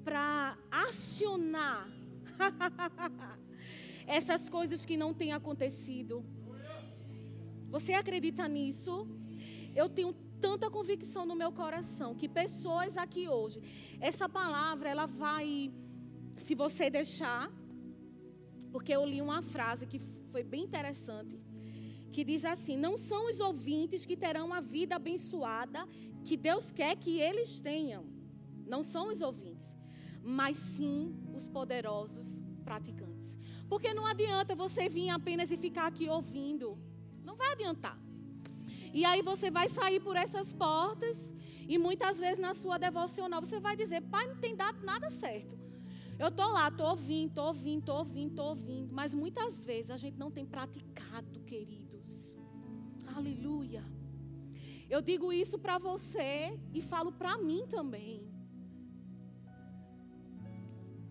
para 0.04 0.58
acionar 0.70 1.88
essas 4.06 4.48
coisas 4.48 4.84
que 4.84 4.96
não 4.96 5.14
têm 5.14 5.32
acontecido. 5.32 6.24
Você 7.70 7.92
acredita 7.94 8.46
nisso? 8.46 9.06
Eu 9.74 9.88
tenho 9.88 10.12
tanta 10.40 10.68
convicção 10.68 11.24
no 11.24 11.36
meu 11.36 11.52
coração 11.52 12.14
que 12.14 12.28
pessoas 12.28 12.96
aqui 12.96 13.28
hoje, 13.28 13.62
essa 14.00 14.28
palavra 14.28 14.88
ela 14.90 15.06
vai, 15.06 15.72
se 16.36 16.54
você 16.54 16.90
deixar, 16.90 17.50
porque 18.72 18.92
eu 18.92 19.04
li 19.04 19.20
uma 19.20 19.42
frase 19.42 19.86
que 19.86 20.00
foi 20.32 20.42
bem 20.42 20.64
interessante, 20.64 21.38
que 22.10 22.24
diz 22.24 22.44
assim: 22.44 22.76
Não 22.76 22.96
são 22.96 23.30
os 23.30 23.38
ouvintes 23.38 24.04
que 24.06 24.16
terão 24.16 24.52
a 24.52 24.60
vida 24.60 24.96
abençoada 24.96 25.86
que 26.24 26.36
Deus 26.36 26.70
quer 26.72 26.96
que 26.96 27.20
eles 27.20 27.60
tenham. 27.60 28.04
Não 28.66 28.82
são 28.82 29.08
os 29.12 29.20
ouvintes, 29.20 29.76
mas 30.22 30.56
sim 30.56 31.14
os 31.34 31.46
poderosos 31.48 32.42
praticantes. 32.64 33.36
Porque 33.68 33.92
não 33.92 34.06
adianta 34.06 34.54
você 34.54 34.88
vir 34.88 35.10
apenas 35.10 35.50
e 35.50 35.56
ficar 35.56 35.86
aqui 35.86 36.08
ouvindo. 36.08 36.78
Não 37.24 37.36
vai 37.36 37.52
adiantar. 37.52 37.98
E 38.92 39.04
aí 39.04 39.22
você 39.22 39.50
vai 39.50 39.68
sair 39.68 40.00
por 40.00 40.16
essas 40.16 40.52
portas 40.52 41.18
e 41.68 41.78
muitas 41.78 42.18
vezes 42.18 42.38
na 42.38 42.54
sua 42.54 42.78
devocional 42.78 43.40
você 43.40 43.58
vai 43.60 43.76
dizer: 43.76 44.00
"Pai, 44.02 44.26
não 44.26 44.36
tem 44.36 44.54
dado 44.54 44.84
nada 44.84 45.10
certo". 45.10 45.61
Eu 46.18 46.30
tô 46.30 46.46
lá, 46.48 46.70
tô 46.70 46.84
ouvindo, 46.88 47.34
tô 47.34 47.46
ouvindo, 47.46 47.84
tô 47.84 47.94
ouvindo, 47.96 48.34
tô 48.34 48.44
ouvindo, 48.44 48.92
mas 48.92 49.12
muitas 49.12 49.60
vezes 49.60 49.90
a 49.90 49.96
gente 49.96 50.18
não 50.18 50.30
tem 50.30 50.46
praticado, 50.46 51.40
queridos. 51.40 52.36
Aleluia. 53.06 53.84
Eu 54.88 55.00
digo 55.00 55.32
isso 55.32 55.58
para 55.58 55.78
você 55.78 56.58
e 56.72 56.82
falo 56.82 57.12
para 57.12 57.38
mim 57.38 57.66
também. 57.66 58.30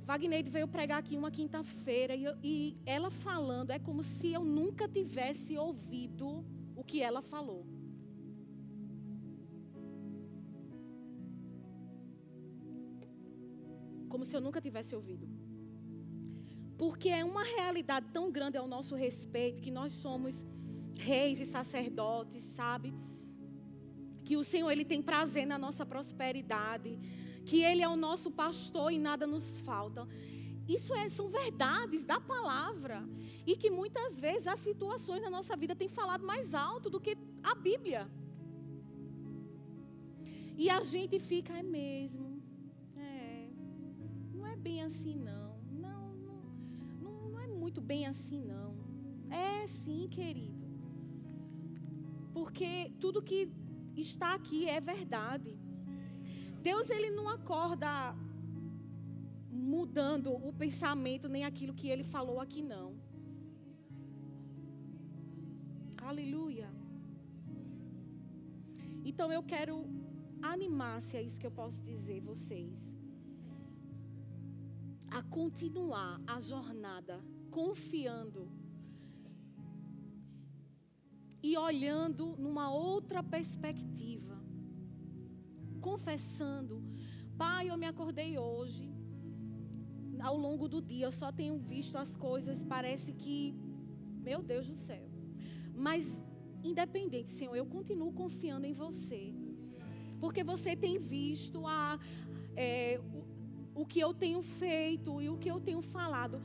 Wagner 0.05 0.49
veio 0.49 0.67
pregar 0.67 0.99
aqui 0.99 1.15
uma 1.17 1.31
quinta-feira 1.31 2.15
e, 2.15 2.25
e, 2.43 2.77
ela 2.85 3.09
falando 3.09 3.71
é 3.71 3.79
como 3.79 4.03
se 4.03 4.33
eu 4.33 4.43
nunca 4.43 4.87
tivesse 4.87 5.57
ouvido 5.57 6.45
o 6.75 6.83
que 6.83 7.01
ela 7.01 7.21
falou. 7.21 7.65
Como 14.11 14.25
se 14.25 14.35
eu 14.35 14.41
nunca 14.41 14.61
tivesse 14.67 14.95
ouvido. 14.99 15.27
Porque 16.77 17.09
é 17.09 17.23
uma 17.23 17.43
realidade 17.43 18.07
tão 18.11 18.31
grande 18.37 18.57
ao 18.57 18.67
nosso 18.67 18.93
respeito 18.95 19.61
que 19.65 19.71
nós 19.79 19.91
somos 19.93 20.45
reis 21.11 21.39
e 21.39 21.45
sacerdotes, 21.45 22.43
sabe? 22.59 22.93
Que 24.25 24.35
o 24.41 24.43
Senhor 24.43 24.69
ele 24.71 24.85
tem 24.85 25.01
prazer 25.01 25.45
na 25.45 25.57
nossa 25.65 25.85
prosperidade 25.85 26.91
que 27.45 27.61
Ele 27.61 27.81
é 27.81 27.89
o 27.89 27.95
nosso 27.95 28.29
pastor 28.31 28.91
e 28.91 28.99
nada 28.99 29.25
nos 29.25 29.59
falta. 29.61 30.07
Isso 30.67 30.93
é, 30.93 31.09
são 31.09 31.29
verdades 31.29 32.05
da 32.05 32.19
palavra. 32.19 33.03
E 33.45 33.55
que 33.55 33.69
muitas 33.69 34.19
vezes 34.19 34.47
as 34.47 34.59
situações 34.59 35.21
na 35.21 35.29
nossa 35.29 35.55
vida 35.55 35.75
têm 35.75 35.89
falado 35.89 36.25
mais 36.25 36.53
alto 36.53 36.89
do 36.89 36.99
que 36.99 37.17
a 37.43 37.55
Bíblia. 37.55 38.09
E 40.57 40.69
a 40.69 40.81
gente 40.83 41.19
fica, 41.19 41.57
é 41.57 41.63
mesmo. 41.63 42.30
Bem 44.61 44.81
assim, 44.83 45.15
não. 45.15 45.57
Não, 45.71 46.13
não, 46.27 46.43
não, 47.01 47.29
não 47.31 47.39
é 47.39 47.47
muito 47.47 47.81
bem 47.81 48.05
assim, 48.05 48.41
não. 48.43 48.75
É 49.29 49.65
sim, 49.67 50.07
querido. 50.09 50.67
Porque 52.33 52.91
tudo 52.99 53.21
que 53.21 53.49
está 53.95 54.33
aqui 54.33 54.67
é 54.67 54.79
verdade. 54.79 55.57
Deus 56.61 56.89
ele 56.89 57.09
não 57.09 57.27
acorda 57.27 58.15
mudando 59.49 60.31
o 60.31 60.53
pensamento 60.53 61.27
nem 61.27 61.43
aquilo 61.43 61.73
que 61.73 61.89
ele 61.89 62.03
falou 62.03 62.39
aqui 62.39 62.61
não. 62.61 62.95
Aleluia. 66.09 66.69
Então 69.03 69.31
eu 69.31 69.43
quero 69.43 69.85
animar, 70.41 71.01
se 71.01 71.17
é 71.17 71.21
isso 71.21 71.39
que 71.39 71.47
eu 71.47 71.51
posso 71.51 71.81
dizer 71.81 72.19
vocês, 72.21 73.00
a 75.11 75.21
continuar 75.21 76.19
a 76.25 76.39
jornada 76.39 77.23
confiando 77.51 78.49
e 81.43 81.57
olhando 81.57 82.35
numa 82.37 82.71
outra 82.71 83.21
perspectiva 83.21 84.41
confessando: 85.81 86.81
Pai, 87.37 87.69
eu 87.69 87.77
me 87.77 87.87
acordei 87.87 88.37
hoje. 88.37 88.89
Ao 90.29 90.37
longo 90.37 90.67
do 90.67 90.79
dia, 90.79 91.05
eu 91.07 91.11
só 91.11 91.31
tenho 91.31 91.57
visto 91.57 91.97
as 91.97 92.15
coisas, 92.15 92.63
parece 92.63 93.11
que, 93.11 93.55
meu 94.27 94.41
Deus 94.43 94.67
do 94.67 94.75
céu. 94.75 95.09
Mas, 95.73 96.23
independente, 96.63 97.31
Senhor, 97.31 97.55
eu 97.55 97.65
continuo 97.65 98.13
confiando 98.13 98.67
em 98.67 98.73
você. 98.73 99.33
Porque 100.19 100.43
você 100.43 100.75
tem 100.75 100.99
visto 100.99 101.65
a, 101.65 101.99
é, 102.55 103.01
o, 103.81 103.85
que 103.85 103.99
eu 103.99 104.13
tenho 104.13 104.41
feito 104.41 105.21
e 105.21 105.29
o 105.29 105.37
que 105.37 105.49
eu 105.49 105.59
tenho 105.59 105.81
falado 105.81 106.41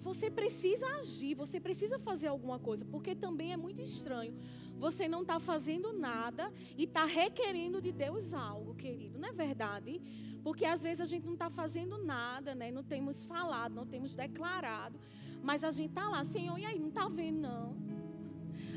você 0.00 0.30
precisa 0.30 0.86
agir, 1.00 1.34
você 1.34 1.60
precisa 1.60 1.98
fazer 1.98 2.28
alguma 2.28 2.58
coisa, 2.58 2.84
porque 2.84 3.14
também 3.14 3.52
é 3.52 3.56
muito 3.56 3.82
estranho 3.82 4.34
você 4.78 5.08
não 5.08 5.22
está 5.22 5.38
fazendo 5.40 5.92
nada 5.92 6.52
e 6.76 6.84
está 6.84 7.04
requerendo 7.04 7.82
de 7.82 7.90
Deus 7.90 8.32
algo, 8.32 8.74
querido. 8.74 9.18
Não 9.18 9.28
é 9.28 9.32
verdade? 9.32 10.00
Porque 10.42 10.64
às 10.64 10.82
vezes 10.82 11.00
a 11.00 11.04
gente 11.04 11.26
não 11.26 11.32
está 11.32 11.50
fazendo 11.50 11.98
nada, 11.98 12.54
né? 12.54 12.70
Não 12.70 12.84
temos 12.84 13.24
falado, 13.24 13.74
não 13.74 13.86
temos 13.86 14.14
declarado. 14.14 14.98
Mas 15.42 15.64
a 15.64 15.72
gente 15.72 15.90
está 15.90 16.08
lá, 16.08 16.24
Senhor, 16.24 16.56
e 16.58 16.64
aí? 16.64 16.78
Não 16.78 16.88
está 16.88 17.08
vendo, 17.08 17.40
não. 17.40 17.76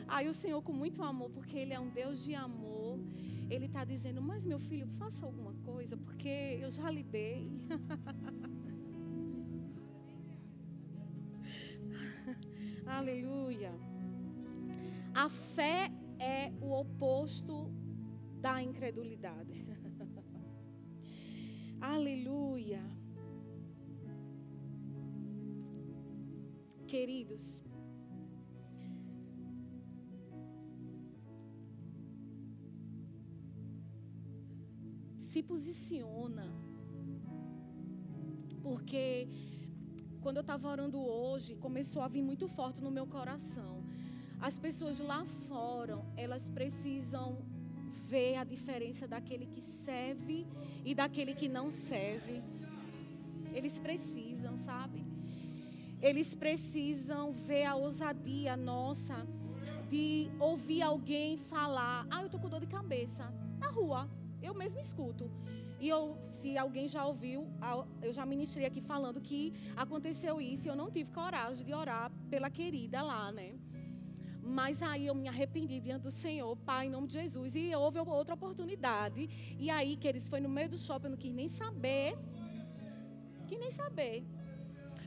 Aí 0.07 0.27
o 0.27 0.33
Senhor, 0.33 0.61
com 0.61 0.73
muito 0.73 1.01
amor, 1.03 1.29
porque 1.29 1.57
Ele 1.57 1.73
é 1.73 1.79
um 1.79 1.89
Deus 1.89 2.23
de 2.23 2.33
amor, 2.35 2.80
Ele 3.53 3.65
está 3.65 3.83
dizendo: 3.83 4.21
Mas 4.21 4.45
meu 4.45 4.59
filho, 4.59 4.87
faça 4.99 5.25
alguma 5.25 5.53
coisa, 5.69 5.97
porque 5.97 6.35
eu 6.63 6.71
já 6.71 6.89
lhe 6.89 7.03
dei. 7.03 7.51
Aleluia. 12.97 13.73
A 15.13 15.27
fé 15.29 15.91
é 16.17 16.53
o 16.61 16.71
oposto 16.71 17.69
da 18.39 18.63
incredulidade. 18.63 19.65
Aleluia. 21.81 22.81
Queridos, 26.87 27.61
se 35.31 35.41
posiciona, 35.41 36.45
porque 38.61 39.29
quando 40.21 40.37
eu 40.37 40.41
estava 40.41 40.67
orando 40.67 40.99
hoje, 40.99 41.55
começou 41.55 42.01
a 42.01 42.09
vir 42.09 42.21
muito 42.21 42.49
forte 42.49 42.83
no 42.83 42.91
meu 42.91 43.07
coração. 43.07 43.81
As 44.41 44.57
pessoas 44.59 44.99
lá 44.99 45.23
fora, 45.47 45.97
elas 46.17 46.49
precisam 46.49 47.37
ver 48.09 48.35
a 48.35 48.43
diferença 48.43 49.07
daquele 49.07 49.45
que 49.45 49.61
serve 49.61 50.45
e 50.83 50.93
daquele 50.93 51.33
que 51.33 51.47
não 51.47 51.71
serve. 51.71 52.41
Eles 53.53 53.79
precisam, 53.79 54.57
sabe? 54.57 55.01
Eles 56.01 56.35
precisam 56.35 57.31
ver 57.31 57.65
a 57.65 57.75
ousadia 57.75 58.57
nossa 58.57 59.25
de 59.89 60.29
ouvir 60.39 60.81
alguém 60.81 61.37
falar: 61.37 62.05
"Ah, 62.11 62.21
eu 62.21 62.29
tô 62.29 62.37
com 62.37 62.49
dor 62.49 62.59
de 62.59 62.67
cabeça" 62.67 63.23
na 63.59 63.69
rua. 63.69 64.09
Eu 64.41 64.53
mesmo 64.53 64.79
escuto. 64.79 65.29
E 65.79 65.89
eu, 65.89 66.17
se 66.29 66.57
alguém 66.57 66.87
já 66.87 67.05
ouviu, 67.05 67.47
eu 68.01 68.13
já 68.13 68.25
ministrei 68.25 68.65
aqui 68.67 68.81
falando 68.81 69.19
que 69.19 69.53
aconteceu 69.75 70.39
isso 70.39 70.67
e 70.67 70.69
eu 70.69 70.75
não 70.75 70.91
tive 70.91 71.11
coragem 71.11 71.65
de 71.65 71.73
orar 71.73 72.11
pela 72.29 72.49
querida 72.49 73.01
lá, 73.01 73.31
né? 73.31 73.55
Mas 74.43 74.81
aí 74.81 75.07
eu 75.07 75.15
me 75.15 75.27
arrependi 75.27 75.79
diante 75.79 76.03
do 76.03 76.11
Senhor, 76.11 76.55
Pai, 76.57 76.87
em 76.87 76.89
nome 76.89 77.07
de 77.07 77.13
Jesus. 77.13 77.55
E 77.55 77.73
houve 77.75 77.99
outra 77.99 78.33
oportunidade. 78.35 79.29
E 79.59 79.69
aí, 79.69 79.95
queridos, 79.95 80.27
foi 80.27 80.39
no 80.39 80.49
meio 80.49 80.69
do 80.69 80.77
shopping, 80.77 81.05
eu 81.05 81.11
não 81.11 81.17
quis 81.17 81.33
nem 81.33 81.47
saber. 81.47 82.17
Quis 83.47 83.59
nem 83.59 83.71
saber. 83.71 84.25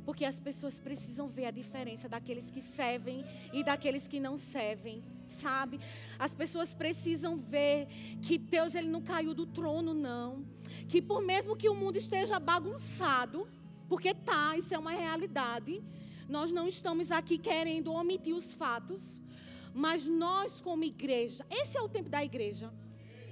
Porque 0.05 0.25
as 0.25 0.39
pessoas 0.39 0.79
precisam 0.79 1.29
ver 1.29 1.47
a 1.47 1.51
diferença 1.51 2.09
daqueles 2.09 2.51
que 2.51 2.61
servem 2.61 3.25
e 3.53 3.65
daqueles 3.65 4.07
que 4.07 4.21
não 4.21 4.37
servem, 4.37 5.03
sabe? 5.27 5.81
As 6.19 6.35
pessoas 6.35 6.75
precisam 6.75 7.39
ver 7.39 7.87
que 8.23 8.37
Deus 8.37 8.75
ele 8.75 8.89
não 8.89 9.03
caiu 9.03 9.33
do 9.35 9.47
trono 9.47 9.95
não, 9.95 10.45
que 10.89 11.01
por 11.01 11.23
mesmo 11.23 11.57
que 11.57 11.69
o 11.69 11.75
mundo 11.75 11.97
esteja 11.97 12.39
bagunçado, 12.39 13.49
porque 13.89 14.13
tá, 14.13 14.57
isso 14.57 14.75
é 14.75 14.79
uma 14.79 14.93
realidade, 14.93 15.83
nós 16.29 16.51
não 16.53 16.67
estamos 16.67 17.11
aqui 17.11 17.39
querendo 17.39 17.93
omitir 17.93 18.35
os 18.35 18.53
fatos, 18.53 19.21
mas 19.73 20.07
nós, 20.07 20.61
como 20.61 20.85
igreja, 20.85 21.45
esse 21.51 21.77
é 21.77 21.81
o 21.81 21.89
tempo 21.89 22.09
da 22.09 22.25
igreja. 22.25 22.73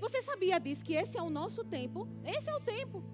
Você 0.01 0.21
sabia 0.21 0.59
disso, 0.59 0.85
que 0.85 0.95
esse 0.95 1.17
é 1.17 1.23
o 1.23 1.31
nosso 1.31 1.63
tempo? 1.63 2.09
Esse 2.25 2.51
é 2.51 2.57
o 2.57 2.61
tempo. 2.61 3.05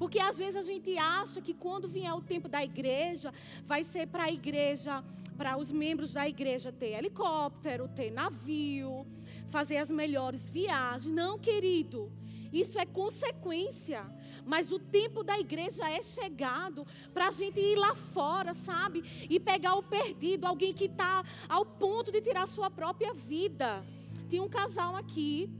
Porque 0.00 0.18
às 0.18 0.38
vezes 0.38 0.56
a 0.56 0.62
gente 0.62 0.96
acha 0.96 1.42
que 1.42 1.52
quando 1.52 1.86
vier 1.86 2.14
o 2.14 2.22
tempo 2.22 2.48
da 2.48 2.64
igreja, 2.64 3.34
vai 3.66 3.84
ser 3.84 4.06
para 4.06 4.22
a 4.24 4.30
igreja, 4.30 5.04
para 5.36 5.58
os 5.58 5.70
membros 5.70 6.14
da 6.14 6.26
igreja 6.26 6.72
ter 6.72 6.92
helicóptero, 6.94 7.86
ter 7.86 8.10
navio, 8.10 9.06
fazer 9.50 9.76
as 9.76 9.90
melhores 9.90 10.48
viagens. 10.48 11.14
Não, 11.14 11.38
querido. 11.38 12.10
Isso 12.50 12.78
é 12.78 12.86
consequência. 12.86 14.02
Mas 14.46 14.72
o 14.72 14.78
tempo 14.78 15.22
da 15.22 15.38
igreja 15.38 15.86
é 15.90 16.00
chegado 16.00 16.86
para 17.12 17.28
a 17.28 17.30
gente 17.30 17.60
ir 17.60 17.76
lá 17.76 17.94
fora, 17.94 18.54
sabe? 18.54 19.04
E 19.28 19.38
pegar 19.38 19.74
o 19.74 19.82
perdido, 19.82 20.46
alguém 20.46 20.72
que 20.72 20.86
está 20.86 21.22
ao 21.46 21.66
ponto 21.66 22.10
de 22.10 22.22
tirar 22.22 22.48
sua 22.48 22.70
própria 22.70 23.12
vida. 23.12 23.84
Tinha 24.30 24.42
um 24.42 24.48
casal 24.48 24.96
aqui, 24.96 25.50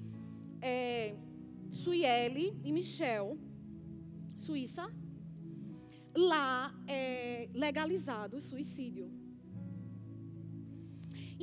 é, 0.63 1.15
Suiele 1.71 2.59
e 2.65 2.73
Michel, 2.73 3.37
Suíça. 4.47 4.85
Lá 6.17 6.75
é 6.89 7.49
legalizado 7.65 8.37
o 8.39 8.41
suicídio. 8.41 9.07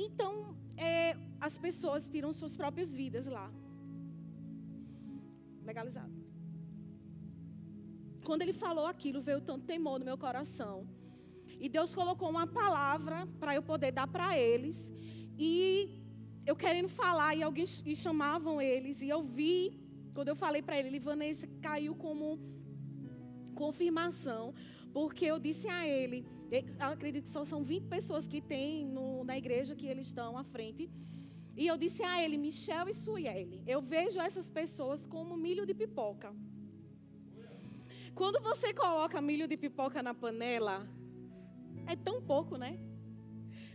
Então, 0.06 0.32
é, 0.76 1.16
as 1.40 1.56
pessoas 1.66 2.08
tiram 2.08 2.32
suas 2.32 2.56
próprias 2.56 2.94
vidas 3.00 3.26
lá. 3.26 3.46
Legalizado. 5.70 6.14
Quando 8.28 8.42
ele 8.42 8.52
falou 8.52 8.86
aquilo, 8.86 9.22
veio 9.28 9.40
tanto 9.40 9.64
temor 9.64 9.98
no 9.98 10.04
meu 10.04 10.18
coração. 10.18 10.76
E 11.60 11.68
Deus 11.68 11.94
colocou 11.94 12.28
uma 12.28 12.46
palavra 12.46 13.26
para 13.40 13.54
eu 13.54 13.62
poder 13.62 13.90
dar 13.92 14.06
para 14.06 14.38
eles. 14.38 14.92
E 15.38 15.56
eu 16.46 16.54
querendo 16.54 16.88
falar, 16.88 17.34
e 17.34 17.42
alguém 17.42 17.64
e 17.86 17.94
chamavam 17.96 18.60
eles. 18.60 19.00
E 19.00 19.08
eu 19.08 19.22
vi, 19.22 19.56
quando 20.14 20.28
eu 20.28 20.36
falei 20.36 20.62
para 20.62 20.78
ele, 20.78 20.88
ele, 20.88 21.00
Vanessa, 21.00 21.46
caiu 21.60 21.94
como 21.94 22.38
confirmação. 23.62 24.42
Porque 24.96 25.24
eu 25.32 25.38
disse 25.46 25.66
a 25.68 25.80
ele, 25.86 26.18
acredito 26.78 27.24
que 27.24 27.36
só 27.36 27.44
são 27.52 27.60
20 27.62 27.86
pessoas 27.96 28.26
que 28.32 28.40
tem 28.40 28.86
no, 28.96 29.24
na 29.30 29.36
igreja 29.42 29.78
que 29.80 29.86
eles 29.92 30.06
estão 30.06 30.30
à 30.42 30.44
frente. 30.54 30.88
E 31.60 31.66
eu 31.66 31.76
disse 31.76 32.02
a 32.10 32.22
ele, 32.22 32.36
Michel 32.46 32.88
e 32.88 32.94
Sueli, 32.94 33.60
eu 33.66 33.80
vejo 33.94 34.18
essas 34.28 34.48
pessoas 34.60 35.06
como 35.14 35.36
milho 35.36 35.66
de 35.66 35.74
pipoca. 35.74 36.30
Quando 38.14 38.40
você 38.48 38.68
coloca 38.82 39.20
milho 39.20 39.46
de 39.52 39.56
pipoca 39.56 40.02
na 40.02 40.14
panela, 40.22 40.76
é 41.86 41.96
tão 41.96 42.16
pouco, 42.32 42.56
né? 42.56 42.72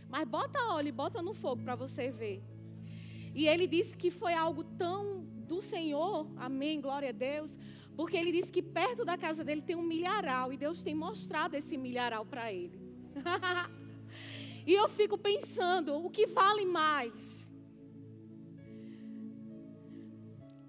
Mas 0.08 0.26
bota 0.36 0.58
óleo 0.76 0.92
bota 1.02 1.20
no 1.28 1.34
fogo 1.34 1.62
para 1.62 1.74
você 1.74 2.10
ver. 2.10 2.42
E 3.34 3.46
ele 3.52 3.66
disse 3.66 3.96
que 3.96 4.10
foi 4.10 4.34
algo 4.46 4.62
tão 4.84 5.24
do 5.50 5.60
Senhor, 5.60 6.26
amém, 6.36 6.80
glória 6.80 7.10
a 7.10 7.12
Deus, 7.12 7.58
porque 7.96 8.16
ele 8.16 8.32
disse 8.32 8.50
que 8.50 8.62
perto 8.62 9.04
da 9.04 9.16
casa 9.16 9.44
dele 9.44 9.62
tem 9.62 9.76
um 9.76 9.82
milharal 9.82 10.52
e 10.52 10.56
Deus 10.56 10.82
tem 10.82 10.94
mostrado 10.94 11.56
esse 11.56 11.76
milharal 11.76 12.26
para 12.26 12.52
ele. 12.52 12.80
e 14.66 14.72
eu 14.72 14.88
fico 14.88 15.16
pensando, 15.16 15.94
o 16.04 16.10
que 16.10 16.26
vale 16.26 16.64
mais? 16.64 17.34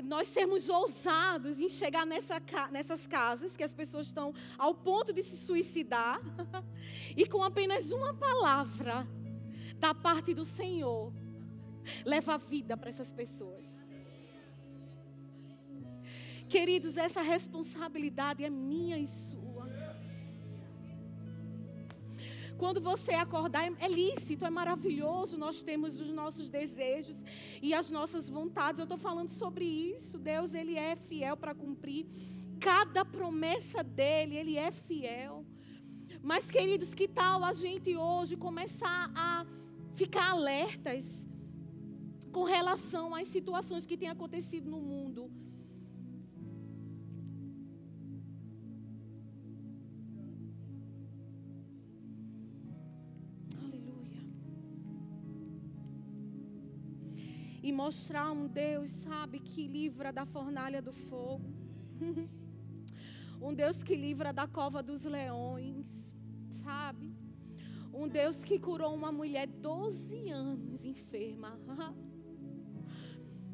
nós 0.05 0.27
sermos 0.27 0.69
ousados 0.69 1.59
em 1.59 1.67
chegar 1.67 2.05
nessa, 2.05 2.41
nessas 2.71 3.07
casas 3.07 3.57
que 3.57 3.63
as 3.63 3.73
pessoas 3.73 4.05
estão 4.05 4.33
ao 4.57 4.73
ponto 4.73 5.11
de 5.11 5.23
se 5.23 5.35
suicidar 5.35 6.21
e 7.17 7.25
com 7.27 7.41
apenas 7.43 7.91
uma 7.91 8.13
palavra 8.13 9.07
da 9.79 9.93
parte 9.93 10.33
do 10.33 10.45
Senhor 10.45 11.11
leva 12.05 12.38
vida 12.38 12.77
para 12.77 12.89
essas 12.89 13.11
pessoas. 13.11 13.74
Queridos, 16.55 16.95
essa 16.95 17.21
responsabilidade 17.21 18.41
é 18.41 18.49
minha 18.49 18.97
e 18.97 19.07
sua. 19.07 19.65
Quando 22.57 22.79
você 22.79 23.11
acordar, 23.11 23.63
é 23.87 23.89
lícito, 23.89 24.45
é 24.45 24.49
maravilhoso. 24.49 25.37
Nós 25.37 25.61
temos 25.61 25.99
os 25.99 26.11
nossos 26.11 26.47
desejos 26.47 27.17
e 27.61 27.73
as 27.73 27.89
nossas 27.89 28.29
vontades. 28.29 28.79
Eu 28.79 28.83
estou 28.83 28.97
falando 28.97 29.27
sobre 29.27 29.65
isso. 29.65 30.17
Deus, 30.17 30.53
Ele 30.53 30.77
é 30.77 30.95
fiel 30.95 31.35
para 31.35 31.53
cumprir 31.53 32.05
cada 32.57 33.03
promessa 33.03 33.83
dEle, 33.83 34.37
Ele 34.37 34.55
é 34.55 34.71
fiel. 34.71 35.45
Mas, 36.23 36.49
queridos, 36.49 36.93
que 36.93 37.05
tal 37.05 37.43
a 37.43 37.51
gente 37.51 37.97
hoje 37.97 38.37
começar 38.37 39.11
a 39.13 39.45
ficar 39.93 40.29
alertas 40.31 41.27
com 42.31 42.45
relação 42.45 43.13
às 43.13 43.27
situações 43.27 43.85
que 43.85 43.97
têm 43.97 44.07
acontecido 44.07 44.69
no 44.69 44.79
mundo? 44.79 45.29
E 57.65 57.71
mostrar 57.71 58.32
um 58.32 58.45
Deus, 58.45 58.91
sabe, 58.91 59.39
que 59.39 59.65
livra 59.65 60.13
da 60.13 60.23
fornalha 60.23 60.84
do 60.84 60.93
fogo. 60.93 61.51
um 63.41 63.51
Deus 63.56 63.84
que 63.84 63.95
livra 63.95 64.32
da 64.32 64.47
cova 64.47 64.84
dos 64.84 65.04
leões, 65.04 66.15
sabe? 66.63 67.12
Um 67.91 68.08
Deus 68.08 68.43
que 68.43 68.60
curou 68.60 68.93
uma 68.93 69.12
mulher 69.12 69.47
12 69.47 70.30
anos 70.30 70.86
enferma. 70.86 71.60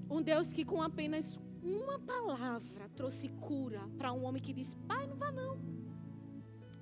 um 0.09 0.21
Deus 0.21 0.51
que 0.51 0.65
com 0.65 0.81
apenas 0.81 1.39
uma 1.63 1.97
palavra 1.97 2.89
trouxe 2.89 3.29
cura 3.29 3.79
para 3.97 4.11
um 4.11 4.25
homem 4.25 4.41
que 4.41 4.51
disse: 4.51 4.75
Pai, 4.89 5.07
não 5.07 5.15
vá 5.15 5.31
não. 5.31 5.57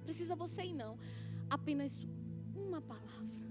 Precisa 0.03 0.35
você 0.35 0.63
ir 0.63 0.73
não. 0.73 0.97
Apenas 1.47 2.07
uma 2.55 2.81
palavra. 2.81 3.48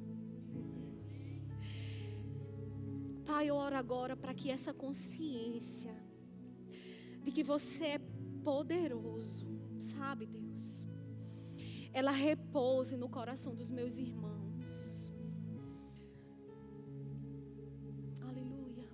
Pai, 3.28 3.44
eu 3.50 3.56
oro 3.56 3.76
agora 3.76 4.14
para 4.16 4.32
que 4.38 4.48
essa 4.50 4.72
consciência 4.82 5.94
de 7.24 7.30
que 7.30 7.42
você 7.42 7.84
é 7.96 8.00
poderoso, 8.42 9.46
sabe, 9.90 10.24
Deus, 10.24 10.64
ela 11.92 12.10
repouse 12.10 12.96
no 13.02 13.08
coração 13.16 13.52
dos 13.54 13.70
meus 13.78 13.98
irmãos. 13.98 14.68
Aleluia. 18.28 18.88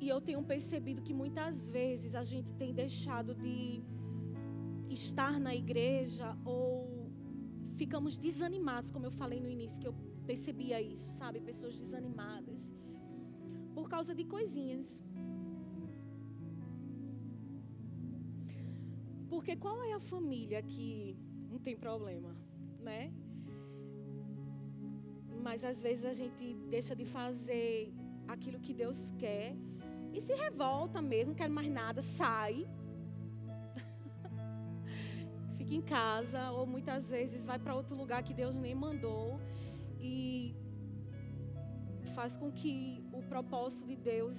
E 0.00 0.08
eu 0.08 0.20
tenho 0.20 0.44
percebido 0.54 1.02
que 1.02 1.12
muitas 1.22 1.68
vezes 1.78 2.14
a 2.14 2.22
gente 2.22 2.52
tem 2.62 2.72
deixado 2.72 3.34
de 3.34 3.82
estar 4.88 5.40
na 5.40 5.52
igreja 5.52 6.30
ou 6.44 7.10
ficamos 7.74 8.16
desanimados, 8.16 8.92
como 8.92 9.06
eu 9.06 9.10
falei 9.10 9.40
no 9.40 9.50
início, 9.56 9.80
que 9.80 9.88
eu 9.88 10.11
percebia 10.26 10.80
isso, 10.80 11.10
sabe? 11.10 11.40
Pessoas 11.40 11.76
desanimadas 11.76 12.70
por 13.74 13.88
causa 13.88 14.14
de 14.14 14.24
coisinhas. 14.24 15.02
Porque 19.28 19.56
qual 19.56 19.82
é 19.82 19.92
a 19.92 20.00
família 20.00 20.62
que 20.62 21.16
não 21.50 21.58
tem 21.58 21.76
problema, 21.76 22.36
né? 22.78 23.12
Mas 25.42 25.64
às 25.64 25.80
vezes 25.80 26.04
a 26.04 26.12
gente 26.12 26.54
deixa 26.68 26.94
de 26.94 27.04
fazer 27.04 27.92
aquilo 28.28 28.60
que 28.60 28.72
Deus 28.72 28.98
quer 29.18 29.56
e 30.12 30.20
se 30.20 30.34
revolta 30.34 31.00
mesmo, 31.00 31.30
não 31.30 31.34
quer 31.34 31.48
mais 31.48 31.68
nada, 31.68 32.02
sai. 32.02 32.68
Fica 35.56 35.74
em 35.74 35.82
casa 35.82 36.50
ou 36.50 36.66
muitas 36.66 37.08
vezes 37.08 37.46
vai 37.46 37.58
para 37.58 37.74
outro 37.74 37.96
lugar 37.96 38.22
que 38.22 38.34
Deus 38.34 38.54
nem 38.54 38.74
mandou 38.74 39.40
e 40.02 40.54
faz 42.14 42.36
com 42.36 42.50
que 42.50 43.02
o 43.12 43.22
propósito 43.22 43.86
de 43.86 43.96
Deus 43.96 44.36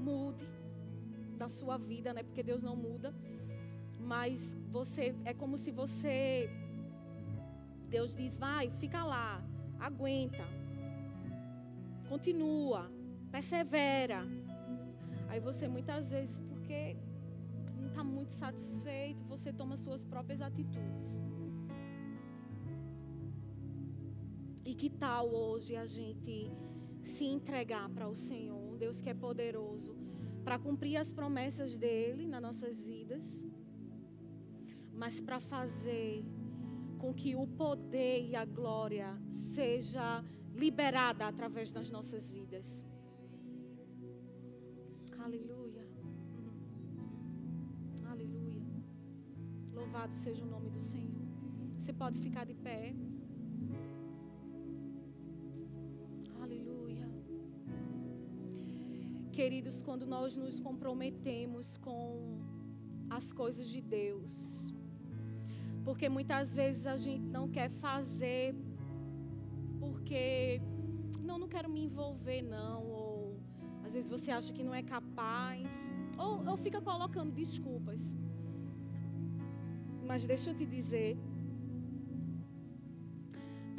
mude 0.00 0.48
da 1.36 1.48
sua 1.48 1.76
vida, 1.76 2.12
né? 2.14 2.22
Porque 2.22 2.42
Deus 2.42 2.62
não 2.62 2.74
muda. 2.74 3.14
Mas 4.00 4.56
você 4.70 5.14
é 5.24 5.34
como 5.34 5.56
se 5.56 5.70
você 5.70 6.50
Deus 7.88 8.14
diz: 8.16 8.36
"Vai, 8.36 8.70
fica 8.70 9.04
lá, 9.04 9.44
aguenta. 9.78 10.44
Continua, 12.08 12.90
persevera". 13.30 14.24
Aí 15.28 15.40
você 15.40 15.68
muitas 15.68 16.10
vezes, 16.10 16.40
porque 16.48 16.96
não 17.76 17.88
está 17.88 18.02
muito 18.02 18.32
satisfeito, 18.32 19.24
você 19.24 19.52
toma 19.52 19.76
suas 19.76 20.04
próprias 20.04 20.40
atitudes. 20.40 21.20
que 24.76 24.90
tal 24.90 25.34
hoje 25.34 25.74
a 25.74 25.86
gente 25.86 26.52
se 27.02 27.24
entregar 27.24 27.88
para 27.88 28.08
o 28.08 28.14
Senhor, 28.14 28.58
um 28.58 28.76
Deus 28.76 29.00
que 29.00 29.08
é 29.08 29.14
poderoso, 29.14 29.96
para 30.44 30.58
cumprir 30.58 30.96
as 30.98 31.12
promessas 31.12 31.78
dele 31.78 32.26
nas 32.26 32.42
nossas 32.42 32.84
vidas, 32.84 33.24
mas 34.92 35.20
para 35.20 35.40
fazer 35.40 36.24
com 36.98 37.12
que 37.14 37.34
o 37.34 37.46
poder 37.46 38.28
e 38.28 38.36
a 38.36 38.44
glória 38.44 39.18
seja 39.54 40.22
liberada 40.54 41.26
através 41.26 41.72
das 41.72 41.90
nossas 41.90 42.30
vidas. 42.30 42.84
Aleluia. 45.18 45.86
Uhum. 46.04 46.52
Aleluia. 48.10 48.62
Louvado 49.72 50.14
seja 50.14 50.44
o 50.44 50.48
nome 50.48 50.70
do 50.70 50.80
Senhor. 50.80 51.26
Você 51.78 51.92
pode 51.92 52.18
ficar 52.18 52.44
de 52.44 52.54
pé. 52.54 52.94
Queridos, 59.36 59.82
quando 59.82 60.06
nós 60.06 60.34
nos 60.34 60.58
comprometemos 60.58 61.76
com 61.76 62.38
as 63.10 63.26
coisas 63.40 63.68
de 63.68 63.82
Deus, 63.82 64.32
porque 65.84 66.08
muitas 66.08 66.54
vezes 66.54 66.86
a 66.86 66.96
gente 66.96 67.26
não 67.36 67.46
quer 67.46 67.68
fazer 67.68 68.54
porque 69.78 70.58
não, 71.20 71.36
não 71.42 71.48
quero 71.54 71.68
me 71.68 71.84
envolver 71.84 72.40
não, 72.40 72.82
ou 72.86 73.36
às 73.84 73.92
vezes 73.92 74.08
você 74.08 74.30
acha 74.30 74.54
que 74.54 74.64
não 74.64 74.74
é 74.74 74.82
capaz, 74.82 75.68
ou, 76.16 76.42
ou 76.48 76.56
fica 76.56 76.80
colocando 76.80 77.30
desculpas. 77.30 78.16
Mas 80.02 80.24
deixa 80.24 80.48
eu 80.48 80.54
te 80.54 80.64
dizer, 80.64 81.18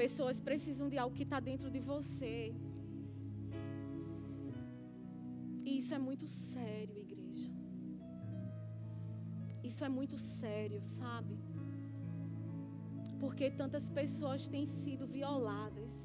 pessoas 0.03 0.39
precisam 0.39 0.87
de 0.87 0.99
algo 0.99 1.15
que 1.15 1.23
está 1.23 1.39
dentro 1.39 1.71
de 1.71 1.79
você. 1.79 2.53
Isso 5.79 5.93
é 5.97 5.99
muito 6.07 6.27
sério, 6.27 6.97
igreja. 7.05 7.51
Isso 9.69 9.81
é 9.87 9.89
muito 9.97 10.17
sério, 10.17 10.79
sabe? 10.99 11.35
Porque 13.21 13.49
tantas 13.61 13.87
pessoas 13.99 14.47
têm 14.53 14.65
sido 14.65 15.05
violadas. 15.17 15.95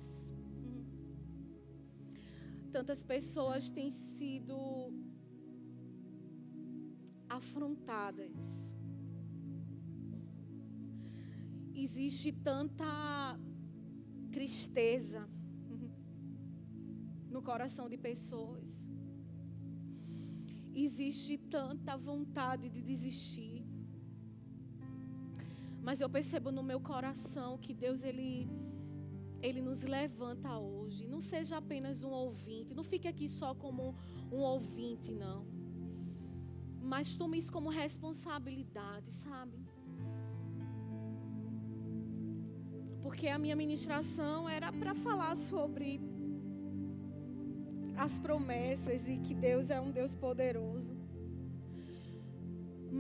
Tantas 2.77 3.03
pessoas 3.15 3.71
têm 3.79 3.91
sido 3.91 4.59
afrontadas. 7.41 8.73
existe 11.85 12.33
tanta 12.33 13.39
tristeza 14.31 15.29
no 17.29 17.43
coração 17.43 17.89
de 17.89 17.97
pessoas. 17.97 18.71
Existe 20.75 21.37
tanta 21.39 21.97
vontade 21.97 22.69
de 22.69 22.81
desistir. 22.81 23.65
Mas 25.83 26.01
eu 26.01 26.09
percebo 26.09 26.51
no 26.53 26.63
meu 26.63 26.81
coração 26.81 27.59
que 27.59 27.75
Deus 27.75 28.03
ele 28.03 28.49
ele 29.43 29.61
nos 29.61 29.83
levanta 29.83 30.57
hoje. 30.57 31.09
Não 31.09 31.21
seja 31.21 31.57
apenas 31.57 32.05
um 32.05 32.11
ouvinte, 32.11 32.75
não 32.75 32.85
fique 32.85 33.09
aqui 33.09 33.29
só 33.29 33.55
como 33.55 33.95
um 34.31 34.39
ouvinte, 34.39 35.13
não. 35.13 35.45
Mas 36.81 37.17
tome 37.17 37.39
isso 37.39 37.51
como 37.51 37.69
responsabilidade, 37.69 39.11
sabe? 39.13 39.59
porque 43.13 43.29
a 43.29 43.39
minha 43.39 43.55
ministração 43.55 44.49
era 44.49 44.73
para 44.73 44.95
falar 44.95 45.37
sobre 45.37 46.01
as 48.05 48.19
promessas 48.19 49.07
e 49.07 49.17
que 49.25 49.35
Deus 49.49 49.71
é 49.71 49.81
um 49.81 49.93
Deus 49.99 50.13
poderoso. 50.13 50.93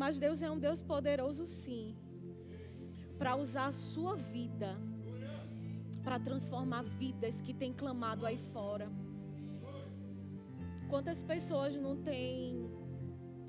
Mas 0.00 0.18
Deus 0.24 0.40
é 0.46 0.48
um 0.50 0.60
Deus 0.66 0.80
poderoso, 0.80 1.44
sim, 1.44 1.96
para 3.18 3.34
usar 3.34 3.66
a 3.66 3.72
sua 3.72 4.14
vida, 4.16 4.70
para 6.04 6.18
transformar 6.28 6.82
vidas 7.02 7.40
que 7.40 7.52
têm 7.52 7.72
clamado 7.72 8.24
aí 8.24 8.38
fora. 8.52 8.86
Quantas 10.88 11.20
pessoas 11.32 11.74
não 11.74 11.96
têm 11.96 12.70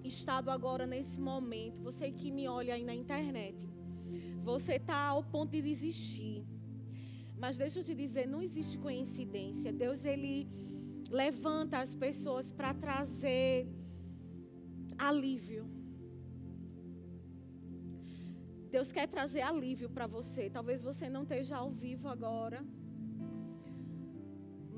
estado 0.04 0.50
agora 0.50 0.88
nesse 0.88 1.20
momento? 1.22 1.84
Você 1.84 2.12
que 2.12 2.32
me 2.32 2.48
olha 2.48 2.74
aí 2.74 2.84
na 2.84 2.96
internet, 2.96 3.58
você 4.44 4.74
está 4.82 5.00
ao 5.14 5.24
ponto 5.24 5.52
de 5.52 5.62
desistir. 5.62 6.44
Mas 7.38 7.58
deixa 7.58 7.80
eu 7.80 7.84
te 7.84 7.94
dizer, 7.94 8.26
não 8.28 8.42
existe 8.42 8.78
coincidência. 8.78 9.72
Deus 9.72 10.04
ele 10.04 10.34
levanta 11.22 11.78
as 11.80 11.94
pessoas 11.94 12.52
para 12.52 12.74
trazer 12.74 13.68
alívio. 14.98 15.64
Deus 18.72 18.92
quer 18.92 19.08
trazer 19.08 19.42
alívio 19.42 19.90
para 19.96 20.08
você. 20.08 20.50
Talvez 20.50 20.82
você 20.82 21.08
não 21.16 21.22
esteja 21.22 21.58
ao 21.58 21.70
vivo 21.70 22.08
agora, 22.08 22.66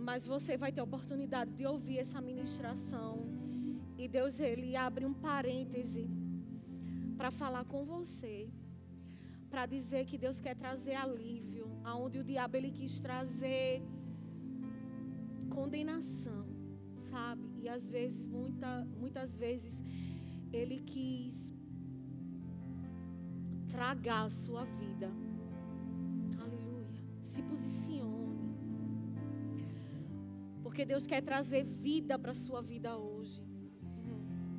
mas 0.08 0.26
você 0.26 0.58
vai 0.58 0.72
ter 0.74 0.82
oportunidade 0.82 1.52
de 1.54 1.66
ouvir 1.66 2.00
essa 2.00 2.20
ministração. 2.20 3.14
E 3.98 4.06
Deus 4.10 4.38
ele 4.38 4.76
abre 4.76 5.06
um 5.06 5.14
parêntese 5.14 6.10
para 7.16 7.32
falar 7.32 7.64
com 7.64 7.86
você, 7.86 8.50
para 9.50 9.66
dizer 9.66 10.06
que 10.06 10.18
Deus 10.18 10.42
quer 10.42 10.56
trazer 10.56 10.96
alívio 10.96 11.66
aonde 11.82 12.20
o 12.20 12.26
diabo 12.26 12.58
ele 12.58 12.72
quis 12.72 13.00
trazer 13.00 13.82
condenação, 15.58 16.46
sabe? 17.12 17.46
E 17.64 17.70
às 17.78 17.86
vezes, 17.96 18.22
muita, 18.38 18.72
muitas 19.02 19.32
vezes, 19.44 19.74
ele 20.60 20.78
quis 20.94 21.36
tragar 23.76 24.24
a 24.26 24.30
sua 24.44 24.64
vida. 24.82 25.10
Aleluia. 26.44 27.02
Se 27.32 27.42
posicione. 27.52 28.50
Porque 30.64 30.84
Deus 30.92 31.06
quer 31.12 31.22
trazer 31.32 31.64
vida 31.64 32.16
para 32.20 32.34
a 32.36 32.42
sua 32.46 32.62
vida 32.74 32.92
hoje. 32.98 33.42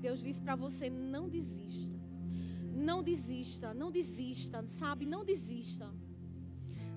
Deus 0.07 0.21
diz 0.27 0.39
para 0.41 0.57
você: 0.65 0.89
não 0.89 1.29
desista. 1.29 1.97
Não 2.89 2.99
desista, 3.03 3.69
não 3.83 3.91
desista, 3.91 4.59
sabe? 4.81 5.05
Não 5.15 5.25
desista. 5.25 5.89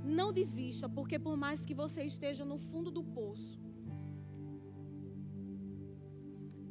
Não 0.03 0.31
desista, 0.39 0.87
porque 0.97 1.17
por 1.27 1.35
mais 1.37 1.63
que 1.67 1.73
você 1.73 2.03
esteja 2.03 2.43
no 2.51 2.57
fundo 2.57 2.89
do 2.97 3.03
poço, 3.03 3.68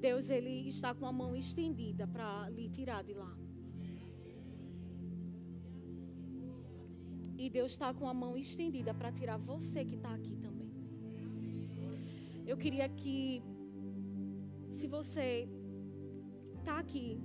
Deus 0.06 0.28
ele 0.36 0.54
está 0.68 0.90
com 0.94 1.06
a 1.06 1.12
mão 1.20 1.34
estendida 1.34 2.06
para 2.06 2.48
lhe 2.50 2.68
tirar 2.68 3.02
de 3.02 3.14
lá. 3.14 3.32
E 7.36 7.48
Deus 7.48 7.72
está 7.72 7.92
com 7.94 8.08
a 8.08 8.14
mão 8.14 8.36
estendida 8.36 8.92
para 8.92 9.12
tirar 9.12 9.38
você 9.38 9.84
que 9.84 9.96
está 9.96 10.12
aqui 10.14 10.36
também. 10.36 10.72
Eu 12.46 12.56
queria 12.56 12.88
que, 12.88 13.42
se 14.70 14.86
você 14.86 15.48
está 16.58 16.78
aqui, 16.78 17.20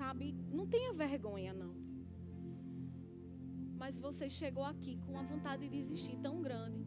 sabe, 0.00 0.34
não 0.50 0.66
tenha 0.66 0.92
vergonha 0.92 1.52
não 1.52 1.78
mas 3.78 3.98
você 3.98 4.28
chegou 4.28 4.64
aqui 4.64 4.98
com 5.02 5.12
uma 5.12 5.22
vontade 5.22 5.68
de 5.68 5.68
desistir 5.80 6.16
tão 6.18 6.42
grande. 6.42 6.84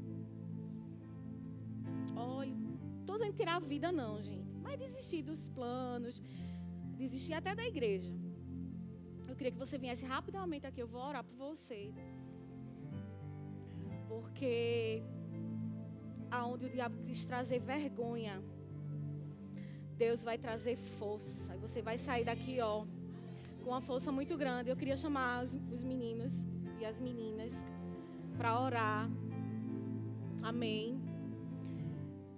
Olha, 2.15 2.53
estou 2.99 3.17
dizendo 3.17 3.33
tirar 3.33 3.55
a 3.55 3.59
vida 3.59 3.91
não, 3.91 4.21
gente, 4.21 4.40
desistir 4.77 5.21
dos 5.21 5.49
planos, 5.49 6.21
desistir 6.97 7.33
até 7.33 7.55
da 7.55 7.65
igreja. 7.65 8.13
Eu 9.27 9.35
queria 9.35 9.51
que 9.51 9.57
você 9.57 9.77
viesse 9.77 10.05
rapidamente 10.05 10.67
aqui, 10.67 10.81
eu 10.81 10.87
vou 10.87 11.01
orar 11.01 11.23
por 11.23 11.35
você. 11.35 11.93
Porque 14.07 15.01
aonde 16.29 16.65
o 16.65 16.69
diabo 16.69 16.97
quis 17.05 17.25
trazer 17.25 17.59
vergonha, 17.59 18.41
Deus 19.97 20.23
vai 20.23 20.37
trazer 20.37 20.75
força. 20.99 21.55
E 21.55 21.59
você 21.59 21.81
vai 21.81 21.97
sair 21.97 22.25
daqui, 22.25 22.59
ó, 22.59 22.85
com 23.63 23.69
uma 23.69 23.81
força 23.81 24.11
muito 24.11 24.37
grande. 24.37 24.69
Eu 24.69 24.75
queria 24.75 24.97
chamar 24.97 25.45
os, 25.45 25.53
os 25.71 25.83
meninos 25.83 26.31
e 26.79 26.85
as 26.85 26.99
meninas 26.99 27.51
para 28.37 28.59
orar. 28.59 29.09
Amém. 30.41 30.99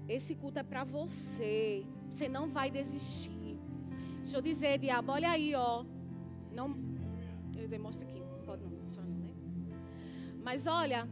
Esse 0.08 0.36
culto 0.36 0.60
é 0.60 0.64
para 0.64 0.84
você. 0.84 1.86
Você 2.14 2.30
não 2.30 2.48
vai 2.48 2.70
desistir. 2.70 3.58
Deixa 4.22 4.38
eu 4.38 4.42
dizer, 4.42 4.78
diabo, 4.78 5.12
olha 5.12 5.32
aí, 5.32 5.56
ó. 5.56 5.84
Não. 6.52 6.68
Eu 7.56 7.64
dizer, 7.64 7.80
mostra 7.80 8.06
aqui. 8.08 8.22
Pode 8.46 8.64
não, 8.64 8.88
só 8.92 9.02
não, 9.02 9.18
né? 9.18 9.32
Mas 10.44 10.68
olha. 10.68 11.10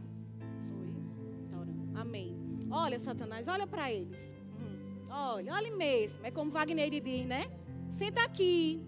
Oi. 1.60 2.00
Amém. 2.00 2.38
Olha, 2.70 3.00
Satanás, 3.00 3.48
olha 3.48 3.66
para 3.66 3.92
eles. 3.92 4.36
Hum. 4.60 5.08
Olha, 5.10 5.52
olha 5.54 5.76
mesmo. 5.76 6.24
É 6.24 6.30
como 6.30 6.52
Wagner 6.52 6.88
diz, 6.88 7.26
né? 7.26 7.50
Senta 7.90 8.22
aqui. 8.22 8.86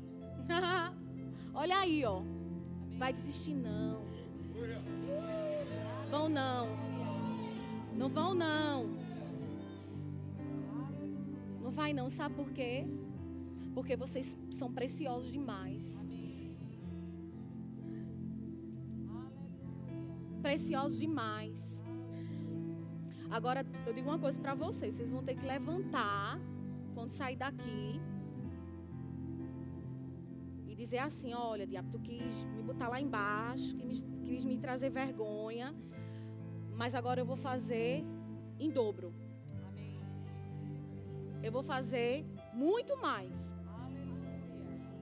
olha 1.53 1.79
aí, 1.79 2.05
ó. 2.05 2.23
Vai 2.97 3.13
desistir 3.13 3.55
não. 3.55 4.05
Vão 6.13 6.29
não. 6.29 6.69
Não 7.93 8.09
vão. 8.09 8.35
Não 8.35 9.04
vai 11.75 11.93
não, 11.93 12.09
sabe 12.09 12.35
por 12.35 12.51
quê? 12.53 12.87
Porque 13.75 13.97
vocês 13.97 14.39
são 14.51 14.73
preciosos 14.73 15.31
demais. 15.31 16.07
Preciosos 20.41 20.99
demais. 20.99 21.83
Agora, 23.31 23.67
eu 23.87 23.93
digo 23.93 24.09
uma 24.09 24.19
coisa 24.19 24.39
para 24.39 24.55
vocês: 24.55 24.95
vocês 24.95 25.11
vão 25.11 25.25
ter 25.25 25.35
que 25.35 25.45
levantar 25.45 26.39
quando 26.95 27.11
sair 27.11 27.37
daqui 27.37 28.01
e 30.69 30.75
dizer 30.77 30.99
assim: 30.99 31.33
olha, 31.35 31.67
diabo, 31.67 31.91
tu 31.91 31.99
quis 31.99 32.45
me 32.55 32.63
botar 32.63 32.89
lá 32.89 33.01
embaixo, 33.01 33.75
quis 33.75 34.03
me, 34.03 34.21
quis 34.23 34.45
me 34.45 34.59
trazer 34.59 34.91
vergonha, 34.91 35.75
mas 36.77 36.95
agora 36.95 37.21
eu 37.21 37.27
vou 37.27 37.37
fazer 37.37 38.05
em 38.61 38.71
dobro. 38.71 39.13
Eu 41.47 41.53
vou 41.53 41.63
fazer 41.63 42.25
muito 42.55 42.97
mais. 42.97 43.55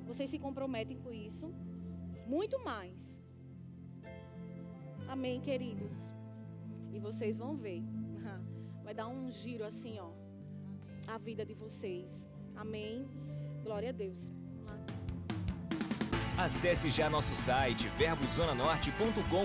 Vocês 0.08 0.28
se 0.28 0.40
comprometem 0.40 0.98
com 0.98 1.12
isso? 1.12 1.54
Muito 2.26 2.58
mais. 2.58 3.22
Amém, 5.06 5.40
queridos. 5.40 6.12
E 6.92 6.98
vocês 6.98 7.36
vão 7.36 7.54
ver. 7.56 7.80
Vai 8.82 8.92
dar 8.92 9.06
um 9.06 9.30
giro 9.30 9.64
assim, 9.64 10.00
ó. 10.00 10.10
A 11.06 11.16
vida 11.16 11.46
de 11.46 11.54
vocês. 11.54 12.28
Amém. 12.56 13.08
Glória 13.62 13.90
a 13.90 13.92
Deus. 13.92 14.32
Acesse 16.36 16.88
já 16.88 17.08
nosso 17.08 17.36
site 17.36 17.86
verbozonanorte.com, 17.90 19.44